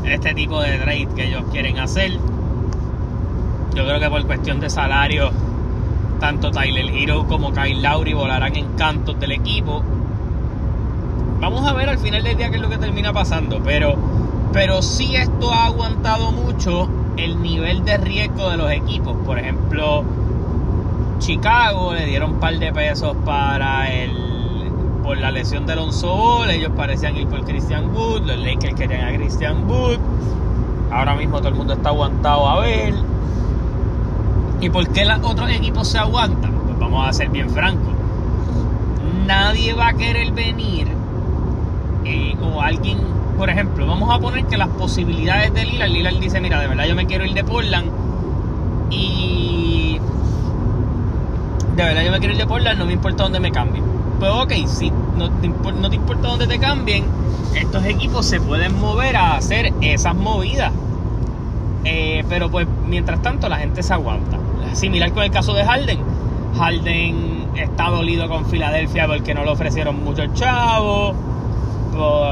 este 0.03 0.33
tipo 0.33 0.59
de 0.59 0.79
trade 0.79 1.07
que 1.15 1.29
ellos 1.29 1.45
quieren 1.49 1.79
hacer. 1.79 2.11
Yo 3.73 3.85
creo 3.85 4.01
que 4.01 4.09
por 4.09 4.25
cuestión 4.25 4.59
de 4.59 4.69
salario, 4.69 5.31
tanto 6.19 6.51
Tyler 6.51 6.89
Hero 6.89 7.25
como 7.27 7.51
Kyle 7.51 7.81
Lowry 7.81 8.13
volarán 8.13 8.55
en 8.55 8.73
cantos 8.73 9.19
del 9.19 9.31
equipo 9.31 9.83
Vamos 11.39 11.65
a 11.65 11.73
ver 11.73 11.87
al 11.87 11.97
final 11.97 12.21
del 12.23 12.35
día 12.35 12.49
qué 12.49 12.57
es 12.57 12.61
lo 12.61 12.69
que 12.69 12.77
termina 12.77 13.13
pasando, 13.13 13.61
pero, 13.63 13.95
pero 14.51 14.81
sí 14.81 15.15
esto 15.15 15.53
ha 15.53 15.67
aguantado 15.67 16.33
mucho 16.33 16.89
el 17.15 17.41
nivel 17.41 17.85
de 17.85 17.97
riesgo 17.97 18.49
de 18.49 18.57
los 18.57 18.69
equipos. 18.71 19.15
Por 19.25 19.39
ejemplo, 19.39 20.03
Chicago 21.19 21.93
le 21.93 22.05
dieron 22.07 22.33
un 22.33 22.39
par 22.39 22.59
de 22.59 22.73
pesos 22.73 23.15
para 23.25 23.89
el 23.89 24.11
por 25.01 25.17
la 25.17 25.31
lesión 25.31 25.65
de 25.65 25.73
Alonso 25.73 26.13
Ball, 26.15 26.51
ellos 26.51 26.71
parecían 26.75 27.15
ir 27.15 27.25
por 27.27 27.43
Christian 27.43 27.95
Wood, 27.95 28.27
los 28.27 28.37
Lakers 28.37 28.75
querían 28.75 29.07
a 29.07 29.17
Christian 29.17 29.67
Wood. 29.67 29.97
Ahora 30.91 31.15
mismo 31.15 31.37
todo 31.37 31.47
el 31.47 31.55
mundo 31.55 31.73
está 31.73 31.89
aguantado 31.89 32.47
a 32.47 32.59
ver. 32.59 32.93
¿Y 34.61 34.69
por 34.69 34.87
qué 34.89 35.05
los 35.05 35.19
otros 35.23 35.49
equipos 35.51 35.87
se 35.87 35.97
aguantan? 35.97 36.51
Pues 36.65 36.77
vamos 36.79 37.07
a 37.07 37.13
ser 37.13 37.29
bien 37.29 37.49
francos. 37.49 37.93
Nadie 39.25 39.73
va 39.73 39.89
a 39.89 39.93
querer 39.93 40.31
venir 40.31 40.87
eh, 42.03 42.35
o 42.41 42.61
alguien, 42.61 42.97
por 43.37 43.49
ejemplo, 43.49 43.85
vamos 43.85 44.09
a 44.13 44.19
poner 44.19 44.45
que 44.45 44.57
las 44.57 44.69
posibilidades 44.69 45.53
de 45.53 45.65
Lillard, 45.65 45.91
Lillard 45.91 46.19
dice, 46.19 46.41
mira, 46.41 46.59
de 46.59 46.67
verdad 46.67 46.85
yo 46.85 46.95
me 46.95 47.05
quiero 47.05 47.25
ir 47.25 47.33
de 47.33 47.43
Portland 47.43 47.91
y 48.89 49.99
de 51.75 51.83
verdad 51.83 52.03
yo 52.03 52.11
me 52.11 52.19
quiero 52.19 52.33
ir 52.33 52.39
de 52.39 52.47
Portland, 52.47 52.79
no 52.79 52.85
me 52.85 52.93
importa 52.93 53.23
dónde 53.23 53.39
me 53.39 53.51
cambien. 53.51 53.83
Pues 54.19 54.31
ok, 54.31 54.51
si 54.65 54.91
no 55.15 55.29
te, 55.29 55.45
importa 55.45 56.27
dónde 56.27 56.47
te 56.47 56.57
cambien, 56.57 57.05
estos 57.55 57.85
equipos 57.85 58.25
se 58.25 58.41
pueden 58.41 58.79
mover 58.79 59.15
a 59.15 59.35
hacer 59.35 59.73
esas 59.81 60.15
movidas. 60.15 60.73
Eh, 61.85 62.25
pero 62.27 62.49
pues 62.49 62.67
mientras 62.87 63.21
tanto 63.21 63.47
la 63.47 63.57
gente 63.57 63.83
se 63.83 63.93
aguanta. 63.93 64.38
Similar 64.73 65.11
con 65.13 65.23
el 65.23 65.31
caso 65.31 65.53
de 65.53 65.63
Harden. 65.63 65.99
Harden 66.57 67.49
está 67.55 67.89
dolido 67.89 68.27
con 68.27 68.45
Filadelfia 68.45 69.07
porque 69.07 69.33
no 69.33 69.43
le 69.43 69.51
ofrecieron 69.51 70.03
muchos 70.03 70.33
chavos 70.33 71.15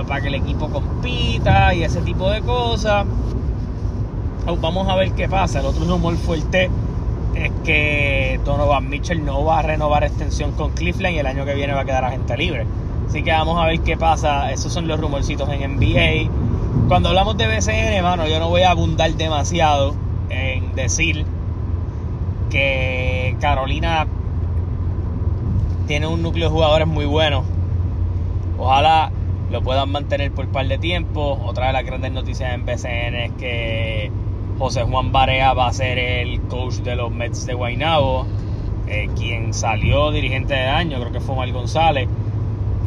para 0.08 0.22
que 0.22 0.30
el 0.30 0.36
equipo 0.36 0.70
compita 0.70 1.74
y 1.74 1.84
ese 1.84 2.02
tipo 2.02 2.30
de 2.30 2.42
cosas. 2.42 3.06
Vamos 4.62 4.88
a 4.88 4.96
ver 4.96 5.12
qué 5.12 5.28
pasa. 5.28 5.60
El 5.60 5.66
otro 5.66 5.84
rumor 5.84 6.16
fuerte 6.16 6.70
es 7.36 7.52
que 7.66 8.40
Donovan 8.46 8.90
Mitchell 8.90 9.24
no 9.26 9.44
va 9.44 9.60
a 9.60 9.62
renovar 9.62 10.04
extensión 10.06 10.54
con 10.54 10.72
Cleveland 10.72 11.16
y 11.16 11.20
el 11.20 11.28
año 11.28 11.44
que 11.44 11.54
viene 11.54 11.74
va 11.74 11.82
a 11.82 11.86
quedar 11.86 12.06
agente 12.06 12.38
libre. 12.38 12.66
Así 13.10 13.24
que 13.24 13.32
vamos 13.32 13.62
a 13.62 13.66
ver 13.66 13.82
qué 13.82 13.98
pasa. 13.98 14.52
Esos 14.52 14.72
son 14.72 14.88
los 14.88 15.00
rumorcitos 15.00 15.50
en 15.50 15.78
NBA. 15.78 16.30
Cuando 16.88 17.10
hablamos 17.10 17.38
de 17.38 17.48
BCN, 17.48 17.94
hermano, 17.94 18.26
yo 18.28 18.40
no 18.40 18.48
voy 18.50 18.62
a 18.62 18.72
abundar 18.72 19.14
demasiado 19.16 19.96
en 20.30 20.74
decir 20.76 21.26
que 22.50 23.36
Carolina 23.40 24.08
tiene 25.88 26.08
un 26.08 26.22
núcleo 26.22 26.50
de 26.50 26.54
jugadores 26.54 26.88
muy 26.88 27.06
bueno. 27.06 27.44
Ojalá 28.58 29.12
lo 29.52 29.62
puedan 29.62 29.90
mantener 29.92 30.32
por 30.32 30.46
un 30.46 30.52
par 30.52 30.68
de 30.68 30.78
tiempo. 30.78 31.40
Otra 31.46 31.68
de 31.68 31.74
las 31.74 31.86
grandes 31.86 32.12
noticias 32.12 32.54
en 32.54 32.66
BCN 32.66 33.16
es 33.16 33.32
que 33.34 34.12
José 34.60 34.84
Juan 34.84 35.12
Barea 35.12 35.54
va 35.54 35.68
a 35.68 35.74
ser 35.74 35.98
el 35.98 36.42
coach 36.42 36.76
de 36.78 36.96
los 36.96 37.12
Mets 37.12 37.46
de 37.46 37.54
Guaynabo, 37.54 38.26
eh, 38.88 39.10
quien 39.16 39.54
salió 39.54 40.12
dirigente 40.12 40.54
de 40.54 40.66
año, 40.66 41.00
creo 41.00 41.12
que 41.12 41.20
fue 41.20 41.36
Omar 41.36 41.52
González. 41.52 42.10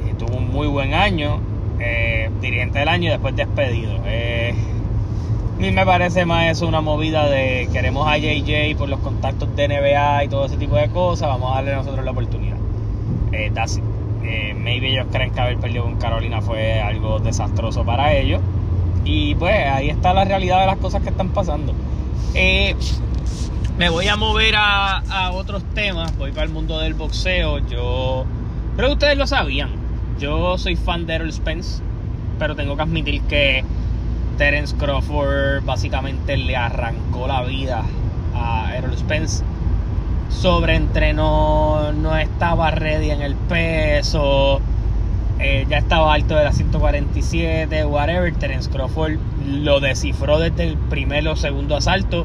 Eh, 0.07 0.15
tuvo 0.19 0.37
un 0.37 0.51
muy 0.51 0.67
buen 0.67 0.95
año, 0.95 1.39
eh, 1.79 2.31
dirigente 2.41 2.81
del 2.81 2.89
año 2.89 3.09
y 3.09 3.11
después 3.11 3.37
despedido. 3.37 4.01
A 5.61 5.63
mí 5.63 5.73
me 5.73 5.85
parece 5.85 6.25
más 6.25 6.47
eso 6.47 6.67
una 6.67 6.81
movida 6.81 7.29
de 7.29 7.69
queremos 7.71 8.09
a 8.09 8.17
JJ 8.17 8.75
por 8.79 8.89
los 8.89 8.99
contactos 9.01 9.55
de 9.57 9.69
NBA 9.69 10.25
y 10.25 10.29
todo 10.29 10.47
ese 10.47 10.57
tipo 10.57 10.75
de 10.75 10.89
cosas, 10.89 11.29
vamos 11.29 11.53
a 11.53 11.57
darle 11.57 11.75
a 11.75 11.77
nosotros 11.77 12.03
la 12.03 12.13
oportunidad. 12.13 12.57
maybe 14.57 14.91
ellos 14.91 15.07
creen 15.13 15.33
que 15.33 15.39
haber 15.39 15.59
perdido 15.59 15.85
con 15.85 15.97
Carolina 15.97 16.41
fue 16.41 16.81
algo 16.81 17.19
desastroso 17.19 17.85
para 17.85 18.15
ellos. 18.15 18.41
Y 19.05 19.35
pues 19.35 19.55
ahí 19.67 19.91
está 19.91 20.15
la 20.15 20.25
realidad 20.25 20.61
de 20.61 20.67
las 20.67 20.79
cosas 20.79 21.03
que 21.03 21.11
están 21.11 21.29
pasando. 21.29 21.75
Eh, 22.33 22.75
me 23.77 23.91
voy 23.91 24.09
a 24.09 24.17
mover 24.17 24.55
a, 24.57 25.31
otros 25.35 25.63
temas, 25.75 26.17
voy 26.17 26.33
para 26.33 26.45
el 26.45 26.53
mundo 26.53 26.81
del 26.81 26.95
boxeo. 26.95 27.59
Yo 27.69 28.25
creo 28.77 28.89
que 28.89 28.95
ustedes 28.95 29.19
lo 29.19 29.27
sabían. 29.27 29.73
Yo 30.19 30.57
soy 30.57 30.77
fan 30.77 31.05
de 31.05 31.17
Errol 31.17 31.33
Spence, 31.35 31.83
pero 32.39 32.57
tengo 32.57 32.77
que 32.77 32.83
admitir 32.83 33.21
que 33.25 33.63
Terence 34.41 34.75
Crawford 34.75 35.67
básicamente 35.67 36.39
le 36.39 36.57
arrancó 36.57 37.27
la 37.27 37.43
vida 37.43 37.83
a 38.35 38.75
Errol 38.75 38.97
Spence. 38.97 39.45
Sobreentrenó, 40.31 41.93
no 41.93 42.17
estaba 42.17 42.71
ready 42.71 43.11
en 43.11 43.21
el 43.21 43.35
peso 43.35 44.63
eh, 45.39 45.67
ya 45.69 45.77
estaba 45.77 46.15
alto 46.15 46.37
de 46.37 46.45
la 46.45 46.53
147, 46.53 47.85
whatever. 47.85 48.33
Terence 48.35 48.71
Crawford 48.71 49.19
lo 49.47 49.79
descifró 49.81 50.39
desde 50.39 50.69
el 50.69 50.79
primer 50.79 51.29
o 51.29 51.37
segundo 51.37 51.77
asalto. 51.77 52.25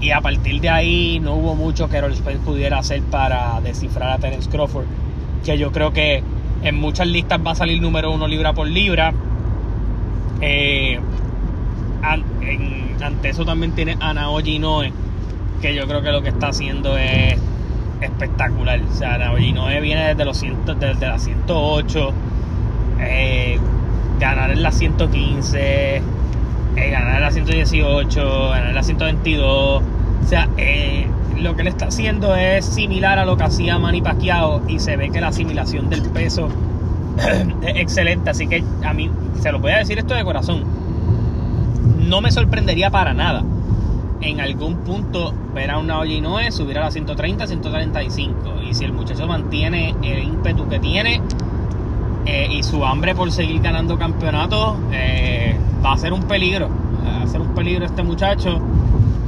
Y 0.00 0.12
a 0.12 0.20
partir 0.20 0.60
de 0.60 0.70
ahí 0.70 1.18
no 1.18 1.34
hubo 1.34 1.56
mucho 1.56 1.88
que 1.88 1.96
Errol 1.96 2.14
Spence 2.14 2.44
pudiera 2.44 2.78
hacer 2.78 3.02
para 3.02 3.60
descifrar 3.62 4.12
a 4.12 4.18
Terence 4.18 4.48
Crawford. 4.48 4.86
Que 5.44 5.58
yo 5.58 5.72
creo 5.72 5.92
que 5.92 6.22
en 6.62 6.76
muchas 6.76 7.08
listas 7.08 7.40
va 7.44 7.50
a 7.50 7.56
salir 7.56 7.82
número 7.82 8.12
uno 8.12 8.28
libra 8.28 8.52
por 8.52 8.68
libra. 8.68 9.12
Eh, 10.40 10.98
ante 13.02 13.28
eso 13.28 13.44
también 13.44 13.72
tiene 13.72 13.96
Anaoji 14.00 14.58
Noe. 14.58 14.92
Que 15.60 15.74
yo 15.74 15.86
creo 15.86 16.02
que 16.02 16.10
lo 16.10 16.22
que 16.22 16.30
está 16.30 16.48
haciendo 16.48 16.96
es 16.96 17.38
espectacular. 18.00 18.80
O 18.82 18.94
sea, 18.94 19.18
Noé 19.18 19.80
viene 19.80 20.08
desde 20.08 20.24
los 20.24 20.36
ciento, 20.36 20.74
desde 20.74 21.06
la 21.06 21.18
108, 21.18 22.12
eh, 23.00 23.58
ganar 24.18 24.50
en 24.50 24.62
la 24.62 24.72
115, 24.72 25.96
eh, 25.96 26.02
ganar 26.76 27.16
en 27.16 27.22
la 27.22 27.30
118, 27.30 28.48
ganar 28.50 28.68
en 28.68 28.74
la 28.74 28.82
122. 28.82 29.82
O 30.22 30.26
sea, 30.26 30.48
eh, 30.56 31.06
lo 31.38 31.56
que 31.56 31.64
le 31.64 31.70
está 31.70 31.86
haciendo 31.86 32.34
es 32.34 32.64
similar 32.64 33.18
a 33.18 33.24
lo 33.24 33.36
que 33.36 33.44
hacía 33.44 33.78
Manny 33.78 34.02
Pacquiao 34.02 34.62
y 34.68 34.78
se 34.78 34.96
ve 34.96 35.10
que 35.10 35.20
la 35.20 35.28
asimilación 35.28 35.88
del 35.88 36.02
peso 36.02 36.48
es 36.48 36.54
excelente. 37.62 38.30
Así 38.30 38.46
que 38.46 38.64
a 38.84 38.92
mí, 38.92 39.10
se 39.40 39.52
lo 39.52 39.58
voy 39.58 39.72
a 39.72 39.78
decir 39.78 39.98
esto 39.98 40.14
de 40.14 40.24
corazón, 40.24 40.64
no 42.08 42.20
me 42.20 42.30
sorprendería 42.30 42.90
para 42.90 43.14
nada 43.14 43.44
en 44.20 44.40
algún 44.40 44.76
punto 44.78 45.32
ver 45.54 45.70
a 45.70 45.78
una 45.78 46.04
Noé 46.04 46.52
subir 46.52 46.78
a 46.78 46.82
la 46.82 46.90
130, 46.90 47.46
135. 47.46 48.34
Y 48.68 48.74
si 48.74 48.84
el 48.84 48.92
muchacho 48.92 49.26
mantiene 49.26 49.94
el 50.02 50.24
ímpetu 50.24 50.68
que 50.68 50.78
tiene 50.78 51.22
eh, 52.26 52.48
y 52.50 52.62
su 52.62 52.84
hambre 52.84 53.14
por 53.14 53.32
seguir 53.32 53.60
ganando 53.62 53.98
campeonatos, 53.98 54.76
eh, 54.92 55.56
va 55.84 55.92
a 55.94 55.98
ser 55.98 56.12
un 56.12 56.24
peligro. 56.24 56.68
Va 57.06 57.22
a 57.22 57.26
ser 57.26 57.40
un 57.40 57.54
peligro 57.54 57.86
este 57.86 58.02
muchacho. 58.02 58.60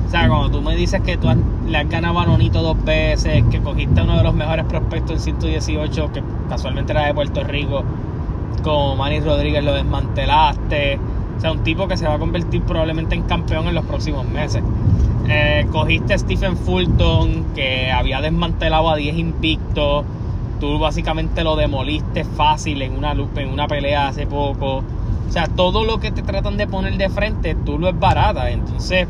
O 0.06 0.10
sea, 0.10 0.28
cuando 0.28 0.50
tú 0.50 0.60
me 0.60 0.76
dices 0.76 1.00
que 1.00 1.16
tú 1.16 1.28
le 1.66 1.78
has 1.78 1.88
ganado 1.88 2.20
a 2.20 2.26
Nonito 2.26 2.60
dos 2.60 2.82
veces, 2.84 3.44
que 3.50 3.60
cogiste 3.60 4.02
uno 4.02 4.18
de 4.18 4.22
los 4.22 4.34
mejores 4.34 4.66
prospectos 4.66 5.12
en 5.12 5.20
118, 5.40 6.12
que 6.12 6.22
casualmente 6.52 6.92
era 6.92 7.06
de 7.06 7.14
Puerto 7.14 7.42
Rico, 7.44 7.82
como 8.62 8.94
Manny 8.94 9.20
Rodríguez 9.20 9.64
lo 9.64 9.72
desmantelaste 9.72 10.98
o 11.36 11.40
sea, 11.40 11.50
un 11.50 11.64
tipo 11.64 11.88
que 11.88 11.96
se 11.96 12.06
va 12.06 12.14
a 12.14 12.18
convertir 12.18 12.62
probablemente 12.62 13.14
en 13.14 13.22
campeón 13.22 13.66
en 13.66 13.74
los 13.74 13.86
próximos 13.86 14.28
meses. 14.28 14.62
Eh, 15.28 15.66
cogiste 15.72 16.12
a 16.12 16.18
Stephen 16.18 16.58
Fulton, 16.58 17.46
que 17.54 17.90
había 17.90 18.20
desmantelado 18.20 18.90
a 18.90 18.96
10 18.96 19.16
invictos. 19.16 20.04
Tú 20.60 20.78
básicamente 20.78 21.42
lo 21.42 21.56
demoliste 21.56 22.24
fácil 22.24 22.82
en 22.82 22.96
una, 22.96 23.12
en 23.12 23.48
una 23.48 23.66
pelea 23.66 24.08
hace 24.08 24.26
poco. 24.26 24.84
O 25.28 25.32
sea, 25.32 25.46
todo 25.46 25.84
lo 25.84 26.00
que 26.00 26.12
te 26.12 26.22
tratan 26.22 26.58
de 26.58 26.66
poner 26.66 26.98
de 26.98 27.08
frente, 27.08 27.54
tú 27.54 27.78
lo 27.78 27.88
es 27.88 27.98
barata. 27.98 28.50
Entonces, 28.50 29.08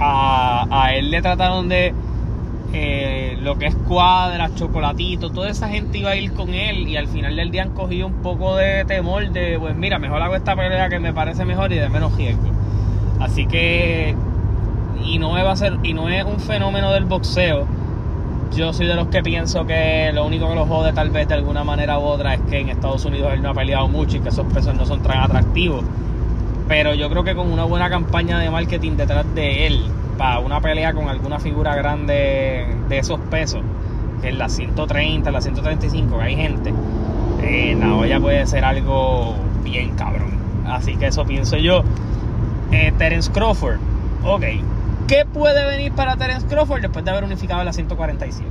a, 0.00 0.66
a 0.70 0.94
él 0.94 1.10
le 1.12 1.22
trataron 1.22 1.68
de 1.68 1.94
eh, 2.74 3.36
lo 3.40 3.58
que 3.58 3.66
es 3.66 3.74
cuadra, 3.74 4.54
chocolatito, 4.54 5.30
toda 5.30 5.50
esa 5.50 5.68
gente 5.68 5.98
iba 5.98 6.10
a 6.10 6.16
ir 6.16 6.32
con 6.32 6.54
él 6.54 6.88
y 6.88 6.96
al 6.96 7.06
final 7.06 7.36
del 7.36 7.50
día 7.50 7.62
han 7.62 7.70
cogido 7.70 8.06
un 8.06 8.22
poco 8.22 8.56
de 8.56 8.84
temor 8.86 9.30
de, 9.30 9.58
pues 9.58 9.76
mira, 9.76 9.98
mejor 9.98 10.22
hago 10.22 10.34
esta 10.36 10.56
pelea 10.56 10.88
que 10.88 10.98
me 10.98 11.12
parece 11.12 11.44
mejor 11.44 11.72
y 11.72 11.76
de 11.76 11.88
menos 11.88 12.16
riesgo. 12.16 12.50
Así 13.20 13.46
que, 13.46 14.16
y 15.04 15.18
no 15.18 15.32
va 15.32 15.52
a 15.52 15.56
ser, 15.56 15.78
y 15.82 15.92
no 15.92 16.08
es 16.08 16.24
un 16.24 16.40
fenómeno 16.40 16.92
del 16.92 17.04
boxeo. 17.04 17.66
Yo 18.56 18.72
soy 18.72 18.86
de 18.86 18.94
los 18.94 19.08
que 19.08 19.22
pienso 19.22 19.66
que 19.66 20.10
lo 20.12 20.26
único 20.26 20.48
que 20.48 20.54
lo 20.54 20.66
jode 20.66 20.92
tal 20.92 21.10
vez 21.10 21.28
de 21.28 21.34
alguna 21.34 21.64
manera 21.64 21.98
u 21.98 22.02
otra 22.02 22.34
es 22.34 22.40
que 22.42 22.58
en 22.58 22.68
Estados 22.70 23.04
Unidos 23.04 23.32
él 23.32 23.42
no 23.42 23.50
ha 23.50 23.54
peleado 23.54 23.88
mucho 23.88 24.16
y 24.16 24.20
que 24.20 24.28
esos 24.28 24.50
pesos 24.52 24.74
no 24.74 24.86
son 24.86 25.02
tan 25.02 25.18
atractivos. 25.18 25.84
Pero 26.68 26.94
yo 26.94 27.10
creo 27.10 27.24
que 27.24 27.34
con 27.34 27.52
una 27.52 27.64
buena 27.64 27.90
campaña 27.90 28.38
de 28.38 28.50
marketing 28.50 28.92
detrás 28.96 29.26
de 29.34 29.66
él, 29.66 29.82
para 30.22 30.38
una 30.38 30.60
pelea 30.60 30.94
con 30.94 31.08
alguna 31.08 31.40
figura 31.40 31.74
grande 31.74 32.64
de 32.88 32.96
esos 32.96 33.18
pesos, 33.22 33.60
que 34.20 34.28
en 34.28 34.38
la 34.38 34.48
130, 34.48 35.28
en 35.28 35.32
la 35.32 35.40
135, 35.40 36.16
que 36.16 36.22
hay 36.22 36.36
gente, 36.36 36.72
eh, 37.42 37.76
la 37.76 38.20
puede 38.20 38.46
ser 38.46 38.64
algo 38.64 39.34
bien 39.64 39.96
cabrón. 39.96 40.38
Así 40.64 40.94
que 40.94 41.08
eso 41.08 41.24
pienso 41.24 41.56
yo. 41.56 41.82
Eh, 42.70 42.92
Terence 42.98 43.32
Crawford, 43.32 43.80
ok. 44.24 44.44
¿Qué 45.08 45.24
puede 45.26 45.66
venir 45.66 45.90
para 45.90 46.16
Terence 46.16 46.46
Crawford 46.46 46.82
después 46.82 47.04
de 47.04 47.10
haber 47.10 47.24
unificado 47.24 47.64
la 47.64 47.72
147? 47.72 48.48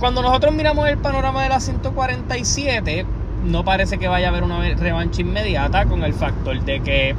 Cuando 0.00 0.20
nosotros 0.20 0.52
miramos 0.52 0.88
el 0.88 0.98
panorama 0.98 1.44
de 1.44 1.48
la 1.48 1.60
147, 1.60 3.06
no 3.44 3.64
parece 3.64 3.98
que 3.98 4.08
vaya 4.08 4.26
a 4.26 4.30
haber 4.30 4.42
una 4.42 4.58
revancha 4.74 5.20
inmediata 5.20 5.84
con 5.86 6.02
el 6.02 6.12
factor 6.12 6.60
de 6.64 6.80
que 6.80 7.14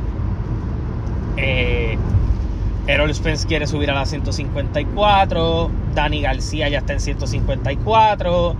eh, 1.38 1.97
Errol 2.88 3.13
Spence 3.13 3.46
quiere 3.46 3.67
subir 3.67 3.91
a 3.91 3.94
la 3.94 4.06
154. 4.06 5.70
Dani 5.94 6.22
García 6.22 6.70
ya 6.70 6.79
está 6.79 6.94
en 6.94 7.01
154. 7.01 8.56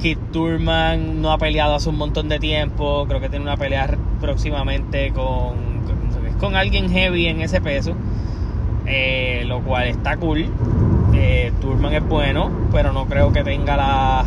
Kid 0.00 0.18
Turman 0.32 1.22
no 1.22 1.32
ha 1.32 1.38
peleado 1.38 1.74
hace 1.74 1.88
un 1.88 1.96
montón 1.96 2.28
de 2.28 2.38
tiempo. 2.38 3.06
Creo 3.08 3.20
que 3.20 3.30
tiene 3.30 3.42
una 3.42 3.56
pelea 3.56 3.96
próximamente 4.20 5.12
con, 5.12 5.80
con, 6.38 6.56
alguien 6.56 6.90
heavy 6.90 7.26
en 7.26 7.40
ese 7.40 7.62
peso. 7.62 7.94
Eh, 8.84 9.44
lo 9.46 9.62
cual 9.62 9.88
está 9.88 10.18
cool. 10.18 10.46
Eh, 11.14 11.50
Turman 11.62 11.94
es 11.94 12.06
bueno, 12.06 12.50
pero 12.70 12.92
no 12.92 13.06
creo 13.06 13.32
que 13.32 13.42
tenga 13.44 13.78
la. 13.78 14.26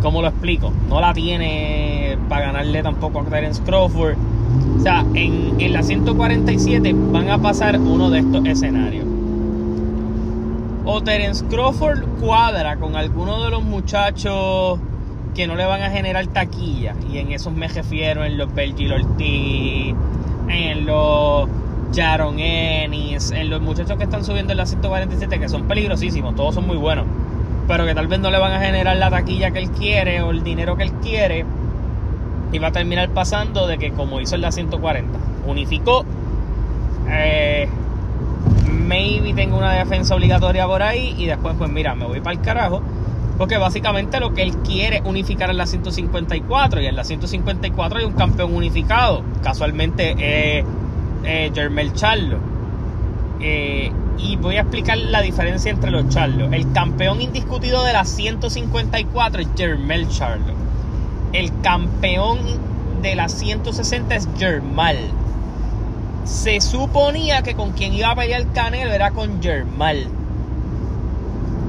¿Cómo 0.00 0.22
lo 0.22 0.28
explico? 0.28 0.72
No 0.88 1.02
la 1.02 1.12
tiene 1.12 2.16
para 2.30 2.46
ganarle 2.46 2.82
tampoco 2.82 3.20
a 3.20 3.24
Terence 3.24 3.62
Crawford. 3.62 4.16
O 4.78 4.80
sea, 4.80 5.04
en, 5.14 5.60
en 5.60 5.72
la 5.72 5.82
147 5.82 6.94
van 7.12 7.30
a 7.30 7.38
pasar 7.38 7.78
uno 7.78 8.10
de 8.10 8.20
estos 8.20 8.44
escenarios. 8.46 9.06
O 10.86 11.02
Terence 11.02 11.44
Crawford 11.46 12.04
cuadra 12.20 12.76
con 12.76 12.94
alguno 12.94 13.42
de 13.42 13.50
los 13.50 13.62
muchachos 13.62 14.78
que 15.34 15.46
no 15.46 15.56
le 15.56 15.64
van 15.64 15.82
a 15.82 15.90
generar 15.90 16.26
taquilla. 16.28 16.94
Y 17.10 17.18
en 17.18 17.32
esos 17.32 17.52
me 17.52 17.68
refiero 17.68 18.24
en 18.24 18.38
los 18.38 18.54
Belgil 18.54 18.92
Ortiz, 18.92 19.94
en 20.48 20.86
los 20.86 21.48
Jaron 21.94 22.38
Ennis, 22.38 23.30
en 23.30 23.50
los 23.50 23.60
muchachos 23.60 23.96
que 23.96 24.04
están 24.04 24.24
subiendo 24.24 24.52
en 24.52 24.58
la 24.58 24.66
147, 24.66 25.38
que 25.38 25.48
son 25.48 25.64
peligrosísimos, 25.64 26.34
todos 26.34 26.54
son 26.54 26.66
muy 26.66 26.76
buenos. 26.76 27.06
Pero 27.66 27.86
que 27.86 27.94
tal 27.94 28.06
vez 28.06 28.20
no 28.20 28.30
le 28.30 28.38
van 28.38 28.52
a 28.52 28.60
generar 28.60 28.96
la 28.96 29.10
taquilla 29.10 29.50
que 29.50 29.58
él 29.60 29.70
quiere 29.70 30.20
o 30.22 30.30
el 30.30 30.42
dinero 30.42 30.76
que 30.76 30.84
él 30.84 30.92
quiere. 30.94 31.44
Va 32.62 32.68
a 32.68 32.72
terminar 32.72 33.10
pasando 33.10 33.66
de 33.66 33.78
que 33.78 33.92
como 33.92 34.20
hizo 34.20 34.36
en 34.36 34.40
la 34.40 34.52
140, 34.52 35.18
unificó. 35.46 36.04
Eh, 37.10 37.68
maybe 38.70 39.34
tengo 39.34 39.58
una 39.58 39.72
defensa 39.72 40.14
obligatoria 40.14 40.66
por 40.66 40.82
ahí 40.82 41.14
y 41.18 41.26
después 41.26 41.54
pues 41.58 41.70
mira, 41.70 41.94
me 41.94 42.06
voy 42.06 42.20
para 42.20 42.36
el 42.36 42.40
carajo 42.40 42.82
porque 43.38 43.56
básicamente 43.56 44.20
lo 44.20 44.32
que 44.32 44.42
él 44.42 44.56
quiere 44.58 45.02
unificar 45.04 45.50
en 45.50 45.56
la 45.56 45.66
154 45.66 46.80
y 46.80 46.86
en 46.86 46.96
la 46.96 47.04
154 47.04 47.98
hay 47.98 48.04
un 48.04 48.12
campeón 48.12 48.54
unificado. 48.54 49.22
Casualmente 49.42 50.12
es 50.12 50.64
eh, 51.24 51.50
Jermel 51.52 51.92
Charlo. 51.94 52.38
Eh, 53.40 53.90
y 54.18 54.36
voy 54.36 54.56
a 54.56 54.60
explicar 54.60 54.96
la 54.96 55.20
diferencia 55.20 55.70
entre 55.70 55.90
los 55.90 56.08
Charlo. 56.08 56.52
El 56.52 56.70
campeón 56.72 57.20
indiscutido 57.20 57.82
de 57.82 57.92
la 57.92 58.04
154 58.04 59.42
es 59.42 59.48
Jermel 59.56 60.08
Charlo. 60.08 60.54
El 61.34 61.50
campeón 61.60 62.38
de 63.02 63.14
la 63.14 63.28
160 63.28 64.14
es 64.14 64.26
Jermal. 64.38 64.96
Se 66.24 66.62
suponía 66.62 67.42
que 67.42 67.54
con 67.54 67.72
quien 67.72 67.92
iba 67.92 68.10
a 68.10 68.16
pelear 68.16 68.50
Canelo 68.52 68.90
era 68.90 69.10
con 69.10 69.42
Jermal 69.42 70.08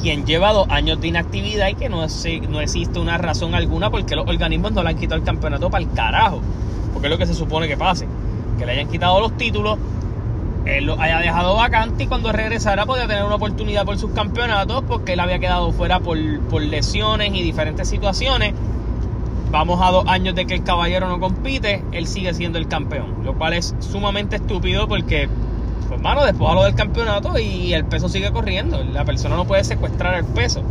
quien 0.05 0.23
lleva 0.23 0.53
dos 0.53 0.67
años 0.69 1.01
de 1.01 1.07
inactividad 1.07 1.67
y 1.67 1.73
que 1.73 1.89
no, 1.89 2.05
no 2.49 2.61
existe 2.61 2.99
una 2.99 3.17
razón 3.17 3.55
alguna 3.55 3.89
porque 3.89 4.15
los 4.15 4.27
organismos 4.27 4.71
no 4.71 4.83
le 4.83 4.89
han 4.89 4.97
quitado 4.97 5.19
el 5.19 5.25
campeonato 5.25 5.71
para 5.71 5.83
el 5.83 5.91
carajo. 5.93 6.41
Porque 6.93 7.07
es 7.07 7.11
lo 7.11 7.17
que 7.17 7.25
se 7.25 7.33
supone 7.33 7.67
que 7.67 7.75
pase. 7.75 8.07
Que 8.59 8.67
le 8.67 8.73
hayan 8.73 8.87
quitado 8.87 9.19
los 9.19 9.35
títulos, 9.35 9.79
él 10.65 10.85
los 10.85 10.99
haya 10.99 11.17
dejado 11.17 11.55
vacante 11.55 12.03
y 12.03 12.07
cuando 12.07 12.31
regresara 12.31 12.85
podía 12.85 13.07
tener 13.07 13.23
una 13.23 13.33
oportunidad 13.33 13.83
por 13.83 13.97
sus 13.97 14.11
campeonatos 14.11 14.83
porque 14.87 15.13
él 15.13 15.19
había 15.21 15.39
quedado 15.39 15.71
fuera 15.71 15.99
por, 15.99 16.19
por 16.51 16.61
lesiones 16.61 17.33
y 17.33 17.41
diferentes 17.41 17.89
situaciones. 17.89 18.53
Vamos 19.51 19.79
a 19.81 19.91
dos 19.91 20.05
años 20.07 20.35
de 20.35 20.45
que 20.45 20.55
el 20.55 20.63
caballero 20.63 21.07
no 21.07 21.19
compite, 21.19 21.83
él 21.91 22.07
sigue 22.07 22.33
siendo 22.33 22.57
el 22.57 22.67
campeón. 22.67 23.23
Lo 23.23 23.35
cual 23.35 23.53
es 23.53 23.75
sumamente 23.79 24.37
estúpido 24.37 24.87
porque 24.87 25.29
pues 25.87 26.01
mano, 26.01 26.25
después 26.25 26.53
lo 26.53 26.63
del 26.63 26.75
campeonato 26.75 27.37
y 27.37 27.73
el 27.73 27.85
peso 27.85 28.09
sigue 28.09 28.31
corriendo. 28.31 28.83
La 28.83 29.05
persona 29.05 29.35
no 29.35 29.45
puede 29.45 29.63
secuestrar 29.63 30.15
el 30.15 30.25
peso. 30.25 30.61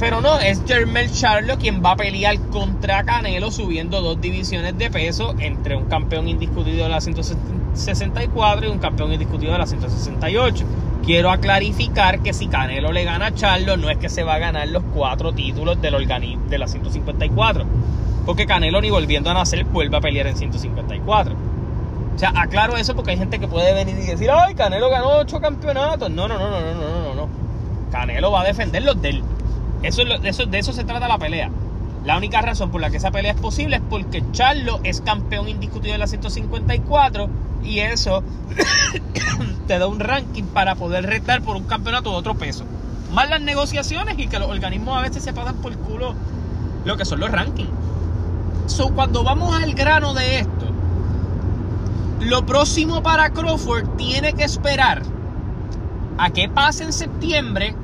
Pero 0.00 0.20
no, 0.20 0.40
es 0.40 0.62
Jermel 0.66 1.12
Charlo 1.12 1.58
quien 1.58 1.80
va 1.84 1.92
a 1.92 1.96
pelear 1.96 2.36
contra 2.50 3.04
Canelo 3.04 3.52
subiendo 3.52 4.00
dos 4.00 4.20
divisiones 4.20 4.76
de 4.76 4.90
peso 4.90 5.34
entre 5.38 5.76
un 5.76 5.84
campeón 5.84 6.26
indiscutido 6.26 6.84
de 6.84 6.88
la 6.88 7.00
164 7.00 8.66
y 8.66 8.68
un 8.68 8.78
campeón 8.78 9.12
indiscutido 9.12 9.52
de 9.52 9.58
la 9.58 9.66
168. 9.66 10.64
Quiero 11.04 11.30
aclarificar 11.30 12.20
que 12.20 12.32
si 12.32 12.46
Canelo 12.46 12.92
le 12.92 13.02
gana 13.02 13.26
a 13.26 13.34
Charlo, 13.34 13.76
no 13.76 13.90
es 13.90 13.98
que 13.98 14.08
se 14.08 14.22
va 14.22 14.34
a 14.34 14.38
ganar 14.38 14.68
los 14.68 14.84
cuatro 14.94 15.32
títulos 15.32 15.82
del 15.82 15.96
organismo 15.96 16.46
de 16.48 16.58
la 16.58 16.68
154. 16.68 17.64
Porque 18.24 18.46
Canelo 18.46 18.80
ni 18.80 18.90
volviendo 18.90 19.28
a 19.28 19.34
nacer 19.34 19.64
vuelve 19.64 19.96
a 19.96 20.00
pelear 20.00 20.28
en 20.28 20.36
154. 20.36 21.34
O 22.14 22.18
sea, 22.18 22.32
aclaro 22.36 22.76
eso 22.76 22.94
porque 22.94 23.12
hay 23.12 23.18
gente 23.18 23.40
que 23.40 23.48
puede 23.48 23.74
venir 23.74 23.96
y 23.98 24.06
decir, 24.06 24.30
ay, 24.30 24.54
Canelo 24.54 24.90
ganó 24.90 25.16
ocho 25.16 25.40
campeonatos. 25.40 26.08
No, 26.08 26.28
no, 26.28 26.38
no, 26.38 26.50
no, 26.50 26.60
no, 26.60 26.74
no, 26.74 27.02
no, 27.02 27.14
no. 27.14 27.28
Canelo 27.90 28.30
va 28.30 28.42
a 28.42 28.44
defender 28.44 28.84
los 28.84 29.02
de 29.02 29.10
él. 29.10 29.24
Eso, 29.82 30.02
eso, 30.02 30.46
de 30.46 30.58
eso 30.58 30.72
se 30.72 30.84
trata 30.84 31.08
la 31.08 31.18
pelea. 31.18 31.50
La 32.04 32.16
única 32.16 32.42
razón 32.42 32.70
por 32.70 32.80
la 32.80 32.90
que 32.90 32.96
esa 32.96 33.12
pelea 33.12 33.32
es 33.32 33.40
posible 33.40 33.76
es 33.76 33.82
porque 33.88 34.24
Charlo 34.32 34.80
es 34.82 35.00
campeón 35.00 35.48
indiscutido 35.48 35.92
de 35.92 35.98
la 35.98 36.08
154 36.08 37.28
y 37.62 37.78
eso 37.78 38.24
te 39.68 39.78
da 39.78 39.86
un 39.86 40.00
ranking 40.00 40.44
para 40.44 40.74
poder 40.74 41.06
retar 41.06 41.42
por 41.42 41.56
un 41.56 41.64
campeonato 41.64 42.10
de 42.10 42.16
otro 42.16 42.34
peso. 42.34 42.64
Más 43.12 43.30
las 43.30 43.40
negociaciones 43.40 44.18
y 44.18 44.26
que 44.26 44.38
los 44.38 44.48
organismos 44.48 44.98
a 44.98 45.02
veces 45.02 45.22
se 45.22 45.32
pasan 45.32 45.56
por 45.56 45.72
el 45.72 45.78
culo 45.78 46.14
lo 46.84 46.96
que 46.96 47.04
son 47.04 47.20
los 47.20 47.30
rankings. 47.30 47.70
So, 48.66 48.90
cuando 48.94 49.22
vamos 49.22 49.54
al 49.54 49.74
grano 49.74 50.14
de 50.14 50.40
esto, 50.40 50.66
lo 52.20 52.44
próximo 52.46 53.02
para 53.02 53.30
Crawford 53.30 53.96
tiene 53.96 54.32
que 54.32 54.44
esperar 54.44 55.02
a 56.18 56.30
que 56.30 56.48
pase 56.48 56.84
en 56.84 56.92
septiembre 56.92 57.74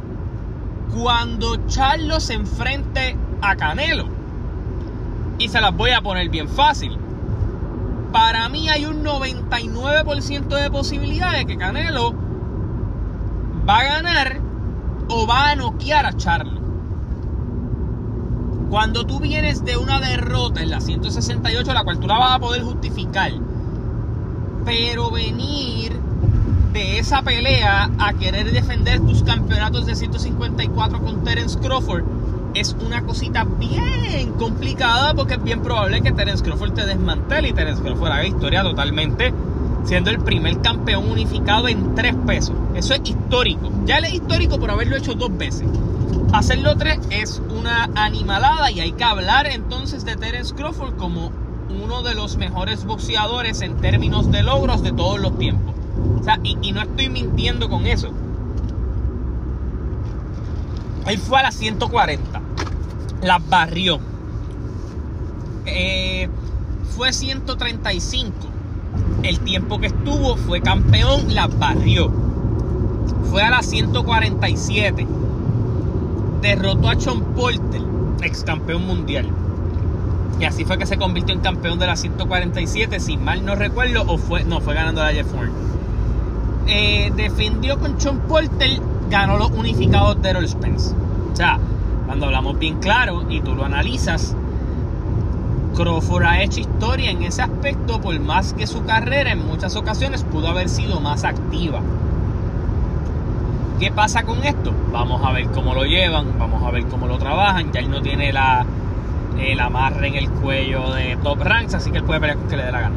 cuando 0.94 1.66
Charlo 1.66 2.20
se 2.20 2.34
enfrente 2.34 3.16
a 3.42 3.56
Canelo. 3.56 4.06
Y 5.38 5.48
se 5.48 5.60
las 5.60 5.76
voy 5.76 5.90
a 5.90 6.00
poner 6.00 6.28
bien 6.28 6.48
fácil. 6.48 6.96
Para 8.12 8.48
mí 8.48 8.68
hay 8.68 8.86
un 8.86 9.04
99% 9.04 10.48
de 10.48 10.70
posibilidad 10.70 11.32
de 11.32 11.46
que 11.46 11.56
Canelo 11.56 12.14
va 13.68 13.78
a 13.78 13.84
ganar 13.84 14.40
o 15.08 15.26
va 15.26 15.50
a 15.50 15.56
noquear 15.56 16.06
a 16.06 16.16
Charlo. 16.16 16.58
Cuando 18.70 19.04
tú 19.04 19.20
vienes 19.20 19.64
de 19.64 19.76
una 19.76 20.00
derrota 20.00 20.62
en 20.62 20.70
la 20.70 20.80
168, 20.80 21.72
la 21.72 21.84
cual 21.84 21.98
tú 21.98 22.06
la 22.06 22.18
vas 22.18 22.32
a 22.32 22.38
poder 22.38 22.62
justificar 22.62 23.32
pero 24.68 25.10
venir 25.10 25.98
de 26.74 26.98
esa 26.98 27.22
pelea 27.22 27.90
a 27.98 28.12
querer 28.12 28.52
defender 28.52 29.00
tus 29.00 29.22
campeonatos 29.22 29.86
de 29.86 29.94
154 29.94 31.00
con 31.00 31.24
Terence 31.24 31.58
Crawford 31.58 32.04
es 32.54 32.76
una 32.84 33.02
cosita 33.04 33.44
bien 33.44 34.32
complicada 34.32 35.14
porque 35.14 35.34
es 35.34 35.42
bien 35.42 35.62
probable 35.62 36.02
que 36.02 36.12
Terence 36.12 36.42
Crawford 36.42 36.72
te 36.72 36.86
desmantele 36.86 37.48
y 37.48 37.52
Terence 37.52 37.82
Crawford 37.82 38.12
haga 38.12 38.26
historia 38.26 38.62
totalmente 38.62 39.32
siendo 39.84 40.10
el 40.10 40.18
primer 40.18 40.60
campeón 40.60 41.10
unificado 41.10 41.68
en 41.68 41.94
tres 41.94 42.14
pesos. 42.26 42.54
Eso 42.74 42.94
es 42.94 43.00
histórico. 43.04 43.70
Ya 43.86 43.98
es 43.98 44.14
histórico 44.14 44.58
por 44.58 44.70
haberlo 44.70 44.96
hecho 44.96 45.14
dos 45.14 45.36
veces. 45.36 45.66
Hacerlo 46.32 46.76
tres 46.76 46.98
es 47.10 47.40
una 47.48 47.88
animalada 47.94 48.70
y 48.70 48.80
hay 48.80 48.92
que 48.92 49.04
hablar 49.04 49.46
entonces 49.46 50.04
de 50.04 50.16
Terence 50.16 50.54
Crawford 50.54 50.96
como 50.96 51.32
uno 51.70 52.02
de 52.02 52.14
los 52.14 52.36
mejores 52.36 52.84
boxeadores 52.84 53.62
en 53.62 53.76
términos 53.78 54.30
de 54.30 54.42
logros 54.42 54.82
de 54.82 54.92
todos 54.92 55.18
los 55.20 55.38
tiempos. 55.38 55.74
O 56.20 56.22
sea, 56.22 56.38
y, 56.42 56.72
no 56.72 56.82
estoy 56.82 57.08
mintiendo 57.08 57.68
con 57.68 57.86
eso. 57.86 58.12
Él 61.08 61.18
fue 61.18 61.38
a 61.38 61.42
las 61.44 61.54
140. 61.54 62.40
Las 63.22 63.48
barrió. 63.48 63.98
Eh, 65.66 66.28
fue 66.96 67.12
135. 67.12 68.32
El 69.22 69.40
tiempo 69.40 69.80
que 69.80 69.88
estuvo 69.88 70.36
fue 70.36 70.60
campeón, 70.60 71.34
las 71.34 71.56
barrió. 71.58 72.12
Fue 73.30 73.42
a 73.42 73.50
las 73.50 73.66
147. 73.66 75.06
Derrotó 76.42 76.88
a 76.88 76.94
John 76.94 77.34
Porter, 77.34 77.82
ex 78.22 78.44
campeón 78.44 78.86
mundial. 78.86 79.26
Y 80.40 80.44
así 80.44 80.64
fue 80.64 80.78
que 80.78 80.86
se 80.86 80.98
convirtió 80.98 81.34
en 81.34 81.40
campeón 81.40 81.78
de 81.78 81.86
la 81.86 81.96
147, 81.96 83.00
si 83.00 83.16
mal 83.16 83.44
no 83.44 83.56
recuerdo, 83.56 84.04
o 84.06 84.18
fue, 84.18 84.44
no, 84.44 84.60
fue 84.60 84.74
ganando 84.74 85.02
la 85.02 85.12
Jeff 85.12 85.26
Ford. 85.26 85.50
Eh, 86.68 87.12
defendió 87.16 87.78
con 87.80 88.00
Sean 88.00 88.20
Porter, 88.20 88.80
ganó 89.10 89.38
los 89.38 89.50
unificados 89.50 90.20
de 90.22 90.30
Errol 90.30 90.48
Spence. 90.48 90.94
O 91.32 91.36
sea, 91.36 91.58
cuando 92.06 92.26
hablamos 92.26 92.58
bien 92.58 92.78
claro 92.78 93.24
y 93.28 93.40
tú 93.40 93.54
lo 93.54 93.64
analizas, 93.64 94.34
Crawford 95.76 96.24
ha 96.24 96.42
hecho 96.42 96.60
historia 96.60 97.10
en 97.10 97.22
ese 97.22 97.42
aspecto, 97.42 98.00
por 98.00 98.18
más 98.18 98.52
que 98.52 98.66
su 98.66 98.84
carrera 98.84 99.32
en 99.32 99.46
muchas 99.46 99.76
ocasiones 99.76 100.24
pudo 100.24 100.48
haber 100.48 100.68
sido 100.68 101.00
más 101.00 101.24
activa. 101.24 101.80
¿Qué 103.78 103.92
pasa 103.92 104.24
con 104.24 104.42
esto? 104.42 104.72
Vamos 104.90 105.24
a 105.24 105.30
ver 105.30 105.46
cómo 105.50 105.74
lo 105.74 105.84
llevan, 105.84 106.36
vamos 106.36 106.64
a 106.64 106.72
ver 106.72 106.86
cómo 106.86 107.06
lo 107.06 107.16
trabajan. 107.18 107.70
Ya 107.72 107.78
él 107.78 107.90
no 107.90 108.02
tiene 108.02 108.32
la, 108.32 108.66
el 109.38 109.60
amarre 109.60 110.08
en 110.08 110.16
el 110.16 110.28
cuello 110.30 110.92
de 110.92 111.16
Top 111.22 111.40
Ranks, 111.40 111.74
así 111.74 111.92
que 111.92 111.98
él 111.98 112.04
puede 112.04 112.18
pelear 112.18 112.38
con 112.38 112.48
que 112.48 112.56
le 112.56 112.64
dé 112.64 112.72
la 112.72 112.80
gana. 112.80 112.96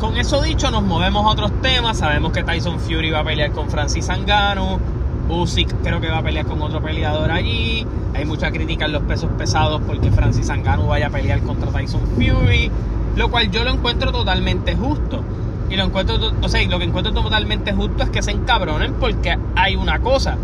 Con 0.00 0.16
eso 0.16 0.42
dicho, 0.42 0.72
nos 0.72 0.82
movemos 0.82 1.24
a 1.24 1.28
otros 1.28 1.52
temas. 1.62 1.98
Sabemos 1.98 2.32
que 2.32 2.42
Tyson 2.42 2.80
Fury 2.80 3.12
va 3.12 3.20
a 3.20 3.24
pelear 3.24 3.52
con 3.52 3.70
Francis 3.70 4.06
Zangano. 4.06 4.80
Usyk 5.28 5.82
creo 5.82 6.00
que 6.00 6.08
va 6.08 6.18
a 6.18 6.22
pelear 6.22 6.46
con 6.46 6.60
otro 6.62 6.80
peleador 6.80 7.30
allí. 7.30 7.86
Hay 8.14 8.24
mucha 8.24 8.50
crítica 8.50 8.86
en 8.86 8.92
los 8.92 9.02
pesos 9.02 9.30
pesados 9.36 9.80
porque 9.86 10.10
Francis 10.10 10.48
Ngannou 10.48 10.88
vaya 10.88 11.08
a 11.08 11.10
pelear 11.10 11.40
contra 11.42 11.70
Tyson 11.70 12.02
Fury, 12.16 12.70
lo 13.16 13.30
cual 13.30 13.50
yo 13.50 13.64
lo 13.64 13.70
encuentro 13.70 14.12
totalmente 14.12 14.76
justo. 14.76 15.22
Y 15.70 15.76
lo 15.76 15.84
encuentro, 15.84 16.16
o 16.40 16.48
sea, 16.48 16.62
lo 16.68 16.78
que 16.78 16.84
encuentro 16.84 17.12
totalmente 17.12 17.72
justo 17.72 18.04
es 18.04 18.10
que 18.10 18.22
se 18.22 18.30
encabronen 18.30 18.94
porque 18.94 19.36
hay 19.56 19.76
una 19.76 19.98
cosa. 20.00 20.36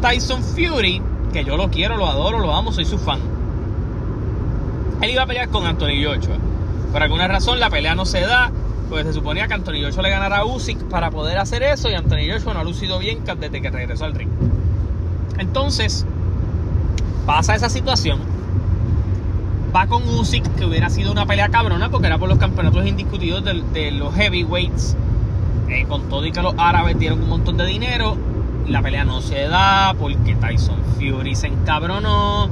Tyson 0.00 0.42
Fury, 0.42 1.00
que 1.32 1.44
yo 1.44 1.56
lo 1.56 1.70
quiero, 1.70 1.96
lo 1.96 2.06
adoro, 2.08 2.40
lo 2.40 2.52
amo, 2.52 2.72
soy 2.72 2.84
su 2.84 2.98
fan. 2.98 3.20
Él 5.00 5.10
iba 5.10 5.22
a 5.22 5.26
pelear 5.26 5.48
con 5.48 5.66
Anthony 5.66 6.02
Joshua. 6.04 6.36
Por 6.90 7.02
alguna 7.02 7.28
razón 7.28 7.60
la 7.60 7.70
pelea 7.70 7.94
no 7.94 8.04
se 8.04 8.20
da 8.20 8.50
pues 8.92 9.06
se 9.06 9.14
suponía 9.14 9.48
que 9.48 9.54
Anthony 9.54 9.82
Joshua 9.82 10.02
le 10.02 10.10
ganara 10.10 10.40
a 10.40 10.44
Usyk 10.44 10.90
para 10.90 11.10
poder 11.10 11.38
hacer 11.38 11.62
eso 11.62 11.88
y 11.88 11.94
Anthony 11.94 12.30
Joshua 12.30 12.52
no 12.52 12.60
ha 12.60 12.64
lucido 12.64 12.98
bien 12.98 13.20
desde 13.24 13.62
que 13.62 13.70
regresó 13.70 14.04
al 14.04 14.14
ring. 14.14 14.28
Entonces, 15.38 16.04
pasa 17.24 17.54
esa 17.54 17.70
situación. 17.70 18.20
Va 19.74 19.86
con 19.86 20.06
Usyk, 20.06 20.56
que 20.56 20.66
hubiera 20.66 20.90
sido 20.90 21.10
una 21.10 21.24
pelea 21.24 21.48
cabrona 21.48 21.88
porque 21.88 22.08
era 22.08 22.18
por 22.18 22.28
los 22.28 22.36
campeonatos 22.36 22.86
indiscutidos 22.86 23.42
de, 23.42 23.92
los 23.92 24.14
heavyweights. 24.14 24.94
Eh, 25.70 25.86
con 25.88 26.10
todo 26.10 26.26
y 26.26 26.32
que 26.32 26.42
los 26.42 26.54
árabes 26.58 26.98
dieron 26.98 27.22
un 27.22 27.30
montón 27.30 27.56
de 27.56 27.64
dinero. 27.64 28.18
La 28.68 28.82
pelea 28.82 29.06
no 29.06 29.22
se 29.22 29.48
da 29.48 29.94
porque 29.98 30.34
Tyson 30.34 30.76
Fury 30.96 31.34
se 31.34 31.46
encabronó. 31.46 32.50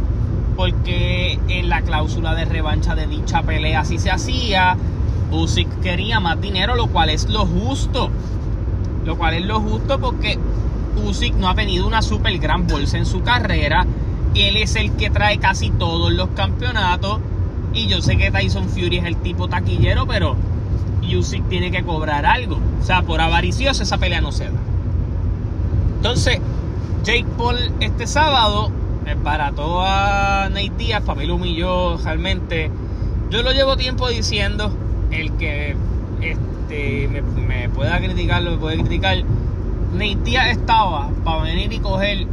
Porque 0.56 1.38
en 1.48 1.68
la 1.68 1.82
cláusula 1.82 2.34
de 2.34 2.46
revancha 2.46 2.94
de 2.94 3.06
dicha 3.06 3.42
pelea 3.42 3.84
sí 3.84 3.98
se 3.98 4.10
hacía 4.10 4.78
Usyk 5.30 5.80
quería 5.80 6.20
más 6.20 6.40
dinero, 6.40 6.74
lo 6.74 6.88
cual 6.88 7.10
es 7.10 7.28
lo 7.28 7.46
justo. 7.46 8.10
Lo 9.04 9.16
cual 9.16 9.34
es 9.34 9.44
lo 9.44 9.60
justo 9.60 9.98
porque 9.98 10.38
Usyk 11.04 11.34
no 11.34 11.48
ha 11.48 11.54
tenido 11.54 11.86
una 11.86 12.02
super 12.02 12.36
gran 12.38 12.66
bolsa 12.66 12.98
en 12.98 13.06
su 13.06 13.22
carrera. 13.22 13.86
Él 14.34 14.56
es 14.56 14.76
el 14.76 14.92
que 14.92 15.10
trae 15.10 15.38
casi 15.38 15.70
todos 15.70 16.12
los 16.12 16.28
campeonatos. 16.30 17.18
Y 17.72 17.86
yo 17.86 18.02
sé 18.02 18.16
que 18.16 18.30
Tyson 18.30 18.68
Fury 18.68 18.98
es 18.98 19.04
el 19.04 19.16
tipo 19.16 19.48
taquillero, 19.48 20.06
pero 20.06 20.36
Usyk 21.02 21.48
tiene 21.48 21.70
que 21.70 21.82
cobrar 21.82 22.26
algo. 22.26 22.58
O 22.80 22.84
sea, 22.84 23.02
por 23.02 23.20
avaricioso 23.20 23.82
esa 23.82 23.98
pelea 23.98 24.20
no 24.20 24.32
se 24.32 24.44
da. 24.44 24.58
Entonces, 25.96 26.40
Jake 27.04 27.26
Paul 27.36 27.56
este 27.80 28.06
sábado 28.06 28.70
para 29.22 29.48
a 29.48 30.48
Nate 30.48 30.72
Diaz, 30.78 31.02
para 31.02 31.20
mí 31.20 31.26
lo 31.26 31.34
humilló 31.34 31.96
realmente. 31.98 32.70
Yo 33.30 33.42
lo 33.42 33.52
llevo 33.52 33.76
tiempo 33.76 34.08
diciendo 34.08 34.72
el 35.10 35.32
que 35.32 35.76
este, 36.20 37.08
me, 37.08 37.68
pueda 37.68 37.98
criticar, 37.98 38.42
lo 38.42 38.52
me 38.52 38.56
puede 38.58 38.78
criticar. 38.78 39.18
Neitia 39.92 40.50
estaba 40.50 41.10
para 41.24 41.42
venir 41.42 41.72
y 41.72 41.80
coger 41.80 42.26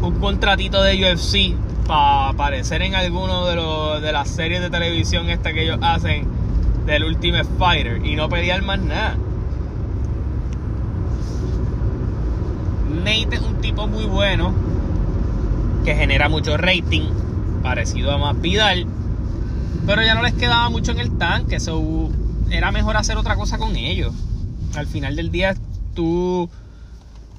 un 0.00 0.14
contratito 0.20 0.82
de 0.82 1.12
UFC 1.12 1.56
para 1.86 2.28
aparecer 2.28 2.82
en 2.82 2.94
alguno 2.94 3.46
de, 3.46 4.00
de 4.00 4.12
las 4.12 4.28
series 4.28 4.60
de 4.60 4.70
televisión 4.70 5.28
esta 5.28 5.52
que 5.52 5.64
ellos 5.64 5.78
hacen 5.82 6.26
del 6.86 7.04
Ultimate 7.04 7.48
Fighter 7.58 8.04
y 8.04 8.14
no 8.14 8.28
pelear 8.28 8.62
más 8.62 8.78
nada. 8.80 9.16
Nate 13.04 13.36
es 13.36 13.42
un 13.42 13.60
tipo 13.60 13.86
muy 13.86 14.04
bueno 14.04 14.52
que 15.84 15.94
genera 15.94 16.28
mucho 16.28 16.56
rating, 16.56 17.08
parecido 17.62 18.12
a 18.12 18.18
más 18.18 18.40
Vidal 18.40 18.86
pero 19.86 20.02
ya 20.02 20.14
no 20.14 20.22
les 20.22 20.34
quedaba 20.34 20.68
mucho 20.68 20.92
en 20.92 21.00
el 21.00 21.16
tanque, 21.18 21.56
eso 21.56 22.10
era 22.50 22.70
mejor 22.70 22.96
hacer 22.96 23.16
otra 23.16 23.36
cosa 23.36 23.58
con 23.58 23.76
ellos. 23.76 24.14
Al 24.74 24.86
final 24.86 25.16
del 25.16 25.30
día, 25.30 25.56
tú. 25.94 26.48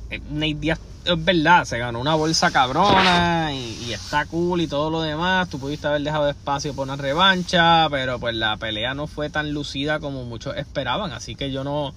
Eh, 0.09 0.19
Nate 0.31 0.55
Diaz, 0.55 0.79
es 1.05 1.23
verdad, 1.23 1.65
se 1.65 1.77
ganó 1.77 1.99
una 1.99 2.15
bolsa 2.15 2.51
cabrona 2.51 3.53
y, 3.53 3.93
está 3.93 4.25
cool 4.25 4.61
y 4.61 4.67
todo 4.67 4.89
lo 4.89 5.01
demás. 5.01 5.49
Tú 5.49 5.59
pudiste 5.59 5.87
haber 5.87 6.01
dejado 6.01 6.29
espacio 6.29 6.73
para 6.73 6.93
una 6.93 6.95
revancha, 6.95 7.87
pero 7.89 8.19
pues 8.19 8.35
la 8.35 8.57
pelea 8.57 8.93
no 8.93 9.07
fue 9.07 9.29
tan 9.29 9.51
lucida 9.51 9.99
como 9.99 10.25
muchos 10.25 10.55
esperaban. 10.57 11.11
Así 11.11 11.35
que 11.35 11.51
yo 11.51 11.63
no. 11.63 11.93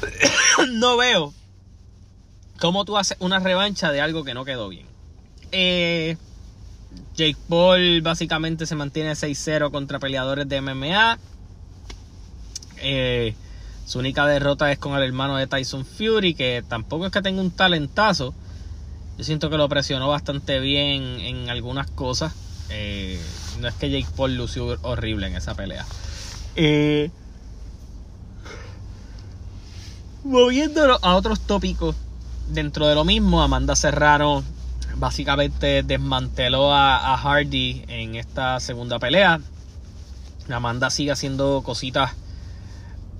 no 0.72 0.96
veo 0.96 1.32
cómo 2.58 2.84
tú 2.84 2.96
haces 2.96 3.16
una 3.20 3.38
revancha 3.38 3.90
de 3.92 4.00
algo 4.00 4.24
que 4.24 4.34
no 4.34 4.44
quedó 4.44 4.68
bien. 4.68 4.86
Eh, 5.52 6.16
Jake 7.16 7.36
Paul 7.48 8.02
básicamente 8.02 8.66
se 8.66 8.74
mantiene 8.74 9.12
6-0 9.12 9.70
contra 9.70 9.98
peleadores 9.98 10.46
de 10.48 10.60
MMA. 10.60 11.18
Eh, 12.78 13.34
su 13.86 14.00
única 14.00 14.26
derrota 14.26 14.70
es 14.70 14.78
con 14.78 14.94
el 14.96 15.02
hermano 15.02 15.36
de 15.36 15.46
Tyson 15.46 15.86
Fury, 15.86 16.34
que 16.34 16.62
tampoco 16.68 17.06
es 17.06 17.12
que 17.12 17.22
tenga 17.22 17.40
un 17.40 17.50
talentazo. 17.50 18.34
Yo 19.16 19.24
siento 19.24 19.48
que 19.48 19.56
lo 19.56 19.66
presionó 19.68 20.08
bastante 20.08 20.60
bien 20.60 21.20
en 21.20 21.48
algunas 21.48 21.90
cosas. 21.90 22.34
Eh, 22.68 23.18
no 23.60 23.68
es 23.68 23.74
que 23.74 23.88
Jake 23.88 24.12
Paul 24.14 24.36
lució 24.36 24.76
horrible 24.82 25.28
en 25.28 25.36
esa 25.36 25.54
pelea. 25.54 25.86
Eh, 26.54 27.10
moviéndolo 30.22 30.98
a 31.00 31.14
otros 31.14 31.40
tópicos 31.40 31.96
dentro 32.50 32.86
de 32.86 32.94
lo 32.94 33.04
mismo, 33.04 33.42
Amanda 33.42 33.74
Serrano 33.74 34.44
básicamente 34.98 35.82
desmanteló 35.82 36.72
a, 36.74 37.16
Hardy 37.16 37.84
en 37.88 38.16
esta 38.16 38.60
segunda 38.60 38.98
pelea. 38.98 39.40
Amanda 40.50 40.90
sigue 40.90 41.10
haciendo 41.10 41.62
cositas 41.64 42.12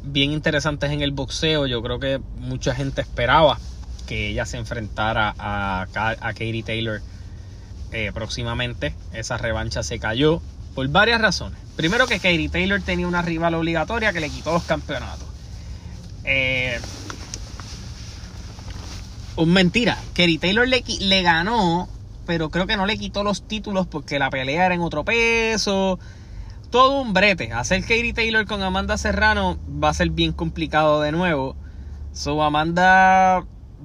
bien 0.03 0.33
interesantes 0.33 0.91
en 0.91 1.03
el 1.03 1.11
boxeo. 1.11 1.67
Yo 1.67 1.83
creo 1.83 1.99
que 1.99 2.21
mucha 2.39 2.75
gente 2.75 3.01
esperaba 3.01 3.59
que 4.07 4.29
ella 4.29 4.47
se 4.47 4.57
enfrentara 4.57 5.35
a, 5.39 5.87
Katie 5.93 6.63
Taylor 6.63 7.01
eh, 7.93 8.11
próximamente. 8.15 8.95
Esa 9.13 9.37
revancha 9.37 9.83
se 9.83 9.99
cayó 9.99 10.41
por 10.75 10.87
varias 10.89 11.21
razones. 11.21 11.59
Primero 11.75 12.07
que 12.07 12.17
Katie 12.17 12.49
Taylor 12.49 12.81
tenía 12.81 13.07
una 13.09 13.23
rival 13.23 13.55
obligatoria 13.55 14.13
que 14.13 14.21
le 14.21 14.31
quitó 14.31 14.53
los 14.53 14.65
campeonatos. 14.65 15.27
Eh, 16.25 16.81
un 19.37 19.53
mentira. 19.53 19.99
Kerry 20.15 20.39
Taylor 20.39 20.67
le, 20.69 21.23
ganó, 21.23 21.89
pero 22.27 22.51
creo 22.51 22.67
que 22.67 22.77
no 22.77 22.87
le 22.87 22.99
quitó 22.99 23.23
los 23.23 23.47
títulos 23.47 23.87
porque 23.87 24.19
la 24.19 24.31
pelea 24.31 24.67
era 24.67 24.75
en 24.75 24.81
otro 24.81 25.05
peso. 25.05 25.99
Todo 26.71 27.01
un 27.01 27.13
brete. 27.13 27.53
Hacer 27.53 27.83
Katie 27.83 28.13
Taylor 28.13 28.47
con 28.47 28.63
Amanda 28.63 28.99
Serrano 28.99 29.59
va 29.83 29.91
a 29.91 29.95
ser 29.95 30.11
bien 30.11 30.33
complicado 30.33 31.01
de 31.01 31.13
nuevo. 31.13 31.57
So 32.13 32.43
Amanda 32.43 33.45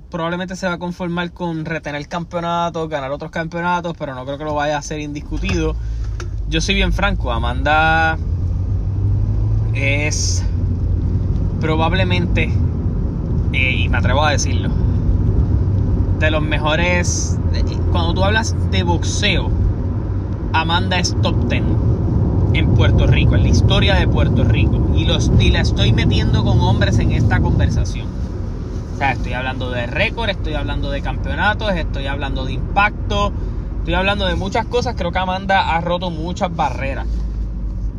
probablemente 0.10 0.56
se 0.56 0.68
va 0.68 0.74
a 0.74 0.78
conformar 0.78 1.32
con 1.32 1.66
retener 1.66 2.08
campeonatos, 2.08 2.90
ganar 2.90 3.12
otros 3.12 3.32
campeonatos, 3.32 3.96
pero 3.98 4.16
no 4.16 4.26
creo 4.26 4.38
que 4.38 4.44
lo 4.44 4.54
vaya 4.54 4.76
a 4.76 4.80
hacer 4.80 5.00
indiscutido. 5.00 5.76
Yo 6.50 6.60
soy 6.60 6.76
bien 6.76 6.92
franco, 6.92 7.32
Amanda 7.32 8.18
es 9.74 10.44
probablemente, 11.62 12.52
eh, 13.54 13.72
y 13.72 13.90
me 13.90 13.98
atrevo 13.98 14.26
a 14.26 14.32
decirlo, 14.32 14.70
de 16.22 16.32
los 16.32 16.42
mejores. 16.42 17.38
Cuando 17.92 18.14
tú 18.14 18.24
hablas 18.24 18.56
de 18.72 18.84
boxeo, 18.84 19.50
Amanda 20.54 21.00
es 21.00 21.16
top 21.22 21.50
10 21.50 21.64
en 22.54 22.76
Puerto 22.76 23.08
Rico, 23.08 23.36
en 23.36 23.44
la 23.44 23.50
historia 23.50 23.96
de 23.96 24.08
Puerto 24.08 24.44
Rico. 24.44 24.80
Y, 24.96 25.06
los, 25.06 25.32
y 25.40 25.50
la 25.50 25.62
estoy 25.62 25.92
metiendo 25.92 26.44
con 26.44 26.62
hombres 26.62 27.00
en 27.00 27.12
esta 27.12 27.40
conversación. 27.40 28.08
O 28.94 28.98
sea, 28.98 29.14
estoy 29.14 29.34
hablando 29.34 29.72
de 29.72 29.88
récord, 29.88 30.30
estoy 30.30 30.54
hablando 30.54 30.92
de 30.92 31.02
campeonatos, 31.02 31.74
estoy 31.74 32.06
hablando 32.06 32.46
de 32.46 32.54
impacto, 32.54 33.34
estoy 33.80 33.96
hablando 33.96 34.28
de 34.28 34.36
muchas 34.36 34.68
cosas. 34.68 34.96
Creo 34.96 35.12
que 35.12 35.20
Amanda 35.20 35.76
ha 35.76 35.82
roto 35.82 36.12
muchas 36.12 36.56
barreras. 36.56 37.08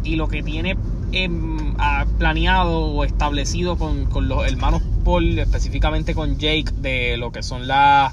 Y 0.05 0.15
lo 0.15 0.29
que 0.29 0.43
tiene 0.45 0.77
em, 1.13 1.75
planeado 2.19 2.87
o 2.87 3.05
establecido 3.05 3.77
con, 3.77 4.07
con 4.07 4.29
los 4.29 4.47
hermanos 4.47 4.83
Paul, 5.05 5.39
específicamente 5.39 6.15
con 6.15 6.39
Jake, 6.39 6.73
de 6.77 7.17
lo 7.17 7.33
que 7.33 7.43
son 7.43 7.67
las 7.67 8.13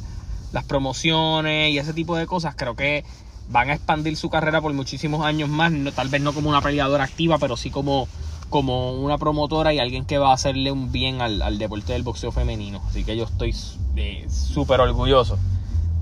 promociones 0.68 1.72
y 1.72 1.78
ese 1.78 1.94
tipo 1.94 2.16
de 2.16 2.28
cosas, 2.28 2.56
creo 2.56 2.76
que 2.76 3.04
van 3.50 3.70
a 3.70 3.74
expandir 3.74 4.16
su 4.16 4.30
carrera 4.30 4.62
por 4.62 4.74
muchísimos 4.74 5.26
años 5.26 5.50
más, 5.50 5.72
tal 5.96 6.10
vez 6.10 6.22
no 6.22 6.34
como 6.34 6.50
una 6.50 6.62
peleadora 6.62 7.04
activa, 7.04 7.38
pero 7.40 7.58
sí 7.58 7.72
como, 7.72 8.08
como 8.50 8.94
una 8.94 9.18
promotora 9.18 9.74
y 9.74 9.80
alguien 9.80 10.06
que 10.06 10.18
va 10.18 10.32
a 10.32 10.34
hacerle 10.34 10.72
un 10.72 10.92
bien 10.92 11.22
al, 11.22 11.58
deporte 11.58 11.94
del 11.94 12.04
boxeo 12.04 12.32
femenino. 12.32 12.82
Así 12.88 13.04
que 13.04 13.18
yo 13.18 13.26
estoy 13.26 13.56
eh, 13.96 14.26
súper 14.30 14.82
orgulloso 14.82 15.38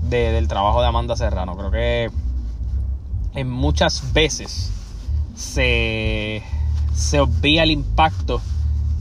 del 0.02 0.46
trabajo 0.48 0.80
de 0.82 0.88
Amanda 0.88 1.16
Serrano. 1.16 1.56
Creo 1.56 1.70
que 1.70 2.10
en 3.34 3.50
muchas 3.50 4.12
veces 4.12 4.70
se, 5.34 6.42
se 6.98 7.20
obvia 7.20 7.62
el 7.62 7.70
impacto 7.70 8.40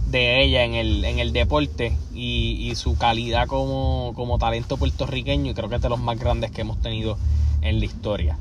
de 0.09 0.43
ella 0.43 0.63
en 0.63 0.75
el, 0.75 1.03
en 1.03 1.19
el 1.19 1.33
deporte 1.33 1.97
y, 2.13 2.71
su 2.75 2.95
calidad 2.97 3.47
como, 3.47 4.37
talento 4.39 4.77
puertorriqueño 4.77 5.51
y 5.51 5.53
creo 5.53 5.67
que 5.67 5.75
es 5.75 5.81
de 5.81 5.89
los 5.89 5.99
más 5.99 6.19
grandes 6.19 6.51
que 6.51 6.61
hemos 6.61 6.79
tenido 6.79 7.17
en 7.61 7.79
la 7.79 7.85
historia. 7.85 8.37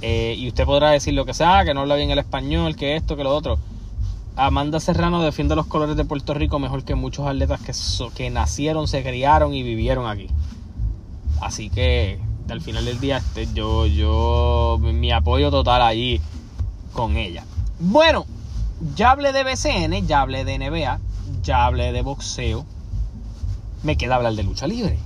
Eh, 0.00 0.34
y 0.38 0.48
usted 0.48 0.64
podrá 0.64 0.90
decir 0.90 1.12
lo 1.12 1.26
que 1.26 1.34
sea, 1.34 1.64
que 1.64 1.74
no 1.74 1.80
habla 1.80 1.96
bien 1.96 2.10
el 2.10 2.18
español, 2.18 2.76
que 2.76 2.96
esto, 2.96 3.16
que 3.16 3.24
lo 3.24 3.34
otro. 3.34 3.58
Amanda 4.36 4.80
Serrano 4.80 5.22
defiende 5.22 5.54
los 5.54 5.66
colores 5.66 5.96
de 5.96 6.04
Puerto 6.04 6.32
Rico 6.32 6.58
mejor 6.58 6.84
que 6.84 6.94
muchos 6.94 7.26
atletas 7.26 7.60
que, 7.60 7.72
que 8.14 8.30
nacieron, 8.30 8.88
se 8.88 9.02
criaron 9.02 9.52
y 9.52 9.62
vivieron 9.62 10.06
aquí. 10.06 10.28
Así 11.40 11.68
que 11.68 12.18
al 12.48 12.62
final 12.62 12.86
del 12.86 13.00
día 13.00 13.18
este, 13.18 13.48
yo, 13.52 13.86
yo, 13.86 14.78
mi 14.80 15.12
apoyo 15.12 15.50
total 15.50 15.82
allí 15.82 16.20
con 16.92 17.16
ella. 17.16 17.44
Bueno, 17.80 18.26
ya 18.94 19.10
hablé 19.10 19.32
de 19.32 19.44
BCN, 19.44 20.06
ya 20.06 20.20
hablé 20.20 20.44
de 20.44 20.58
NBA, 20.58 21.00
ya 21.42 21.66
hablé 21.66 21.92
de 21.92 22.02
boxeo. 22.02 22.64
Me 23.82 23.96
queda 23.96 24.16
hablar 24.16 24.34
de 24.34 24.42
lucha 24.42 24.66
libre. 24.66 24.98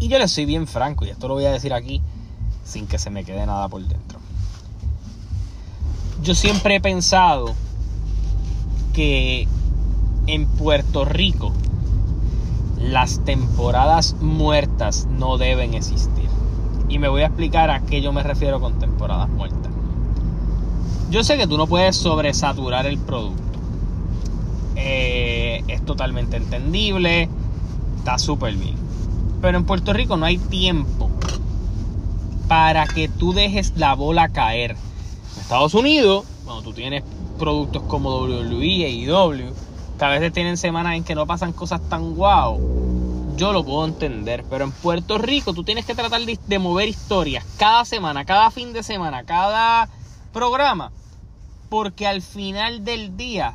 Y 0.00 0.08
yo 0.08 0.18
le 0.18 0.28
soy 0.28 0.44
bien 0.44 0.66
franco, 0.66 1.04
y 1.04 1.10
esto 1.10 1.28
lo 1.28 1.34
voy 1.34 1.46
a 1.46 1.52
decir 1.52 1.72
aquí 1.72 2.02
sin 2.64 2.86
que 2.86 2.98
se 2.98 3.10
me 3.10 3.24
quede 3.24 3.46
nada 3.46 3.68
por 3.68 3.82
dentro. 3.86 4.18
Yo 6.22 6.34
siempre 6.34 6.76
he 6.76 6.80
pensado 6.80 7.54
que 8.94 9.46
en 10.26 10.46
Puerto 10.46 11.04
Rico 11.04 11.52
las 12.78 13.24
temporadas 13.24 14.14
muertas 14.20 15.06
no 15.06 15.36
deben 15.36 15.74
existir. 15.74 16.28
Y 16.88 16.98
me 16.98 17.08
voy 17.08 17.22
a 17.22 17.26
explicar 17.26 17.70
a 17.70 17.80
qué 17.80 18.00
yo 18.00 18.12
me 18.12 18.22
refiero 18.22 18.60
con 18.60 18.78
temporadas 18.78 19.28
muertas. 19.28 19.73
Yo 21.10 21.22
sé 21.22 21.36
que 21.36 21.46
tú 21.46 21.56
no 21.56 21.66
puedes 21.66 21.96
sobresaturar 21.96 22.86
el 22.86 22.98
producto. 22.98 23.42
Eh, 24.76 25.62
es 25.68 25.84
totalmente 25.84 26.36
entendible. 26.36 27.28
Está 27.98 28.18
súper 28.18 28.54
bien. 28.56 28.76
Pero 29.40 29.58
en 29.58 29.64
Puerto 29.64 29.92
Rico 29.92 30.16
no 30.16 30.26
hay 30.26 30.38
tiempo 30.38 31.10
para 32.48 32.86
que 32.86 33.08
tú 33.08 33.32
dejes 33.32 33.72
la 33.76 33.94
bola 33.94 34.28
caer. 34.28 34.72
En 34.72 35.40
Estados 35.40 35.74
Unidos, 35.74 36.24
cuando 36.44 36.62
tú 36.62 36.72
tienes 36.72 37.02
productos 37.38 37.82
como 37.84 38.16
WWE 38.16 38.66
y 38.66 39.08
AEW, 39.08 39.52
que 39.98 40.04
a 40.04 40.08
veces 40.08 40.32
tienen 40.32 40.56
semanas 40.56 40.96
en 40.96 41.04
que 41.04 41.14
no 41.14 41.26
pasan 41.26 41.52
cosas 41.52 41.80
tan 41.88 42.14
guau, 42.14 42.60
yo 43.36 43.52
lo 43.52 43.64
puedo 43.64 43.84
entender. 43.84 44.44
Pero 44.48 44.64
en 44.64 44.72
Puerto 44.72 45.18
Rico 45.18 45.52
tú 45.52 45.64
tienes 45.64 45.84
que 45.84 45.94
tratar 45.94 46.20
de, 46.22 46.58
mover 46.58 46.88
historias 46.88 47.44
cada 47.58 47.84
semana, 47.84 48.24
cada 48.24 48.50
fin 48.50 48.72
de 48.72 48.82
semana, 48.82 49.24
cada 49.24 49.88
programa. 50.34 50.92
Porque 51.70 52.06
al 52.06 52.20
final 52.20 52.84
del 52.84 53.16
día 53.16 53.54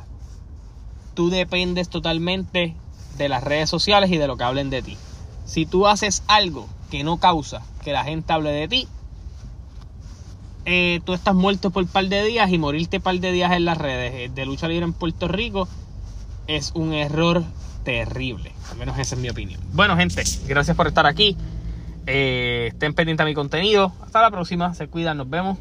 tú 1.14 1.30
dependes 1.30 1.88
totalmente 1.88 2.74
de 3.16 3.28
las 3.28 3.44
redes 3.44 3.70
sociales 3.70 4.10
y 4.10 4.16
de 4.16 4.26
lo 4.26 4.36
que 4.36 4.42
hablen 4.44 4.70
de 4.70 4.82
ti. 4.82 4.96
Si 5.44 5.66
tú 5.66 5.86
haces 5.86 6.24
algo 6.26 6.66
que 6.90 7.04
no 7.04 7.18
causa 7.18 7.62
que 7.84 7.92
la 7.92 8.02
gente 8.02 8.32
hable 8.32 8.50
de 8.50 8.66
ti, 8.66 8.88
eh, 10.64 11.00
tú 11.04 11.14
estás 11.14 11.34
muerto 11.34 11.70
por 11.70 11.84
un 11.84 11.88
par 11.88 12.06
de 12.06 12.24
días 12.24 12.50
y 12.50 12.58
morirte 12.58 12.98
un 12.98 13.02
par 13.02 13.18
de 13.18 13.32
días 13.32 13.52
en 13.52 13.64
las 13.64 13.78
redes 13.78 14.12
eh, 14.14 14.30
de 14.34 14.44
lucha 14.44 14.68
libre 14.68 14.84
en 14.84 14.92
Puerto 14.92 15.28
Rico 15.28 15.68
es 16.46 16.72
un 16.74 16.92
error 16.92 17.44
terrible. 17.84 18.52
Al 18.70 18.76
menos 18.76 18.98
esa 18.98 19.14
es 19.14 19.20
mi 19.20 19.30
opinión. 19.30 19.60
Bueno, 19.72 19.96
gente, 19.96 20.22
gracias 20.46 20.76
por 20.76 20.86
estar 20.86 21.06
aquí. 21.06 21.36
Eh, 22.06 22.70
estén 22.72 22.94
pendientes 22.94 23.24
a 23.24 23.26
mi 23.26 23.34
contenido. 23.34 23.92
Hasta 24.02 24.20
la 24.20 24.30
próxima. 24.30 24.74
Se 24.74 24.88
cuidan. 24.88 25.16
Nos 25.16 25.30
vemos. 25.30 25.58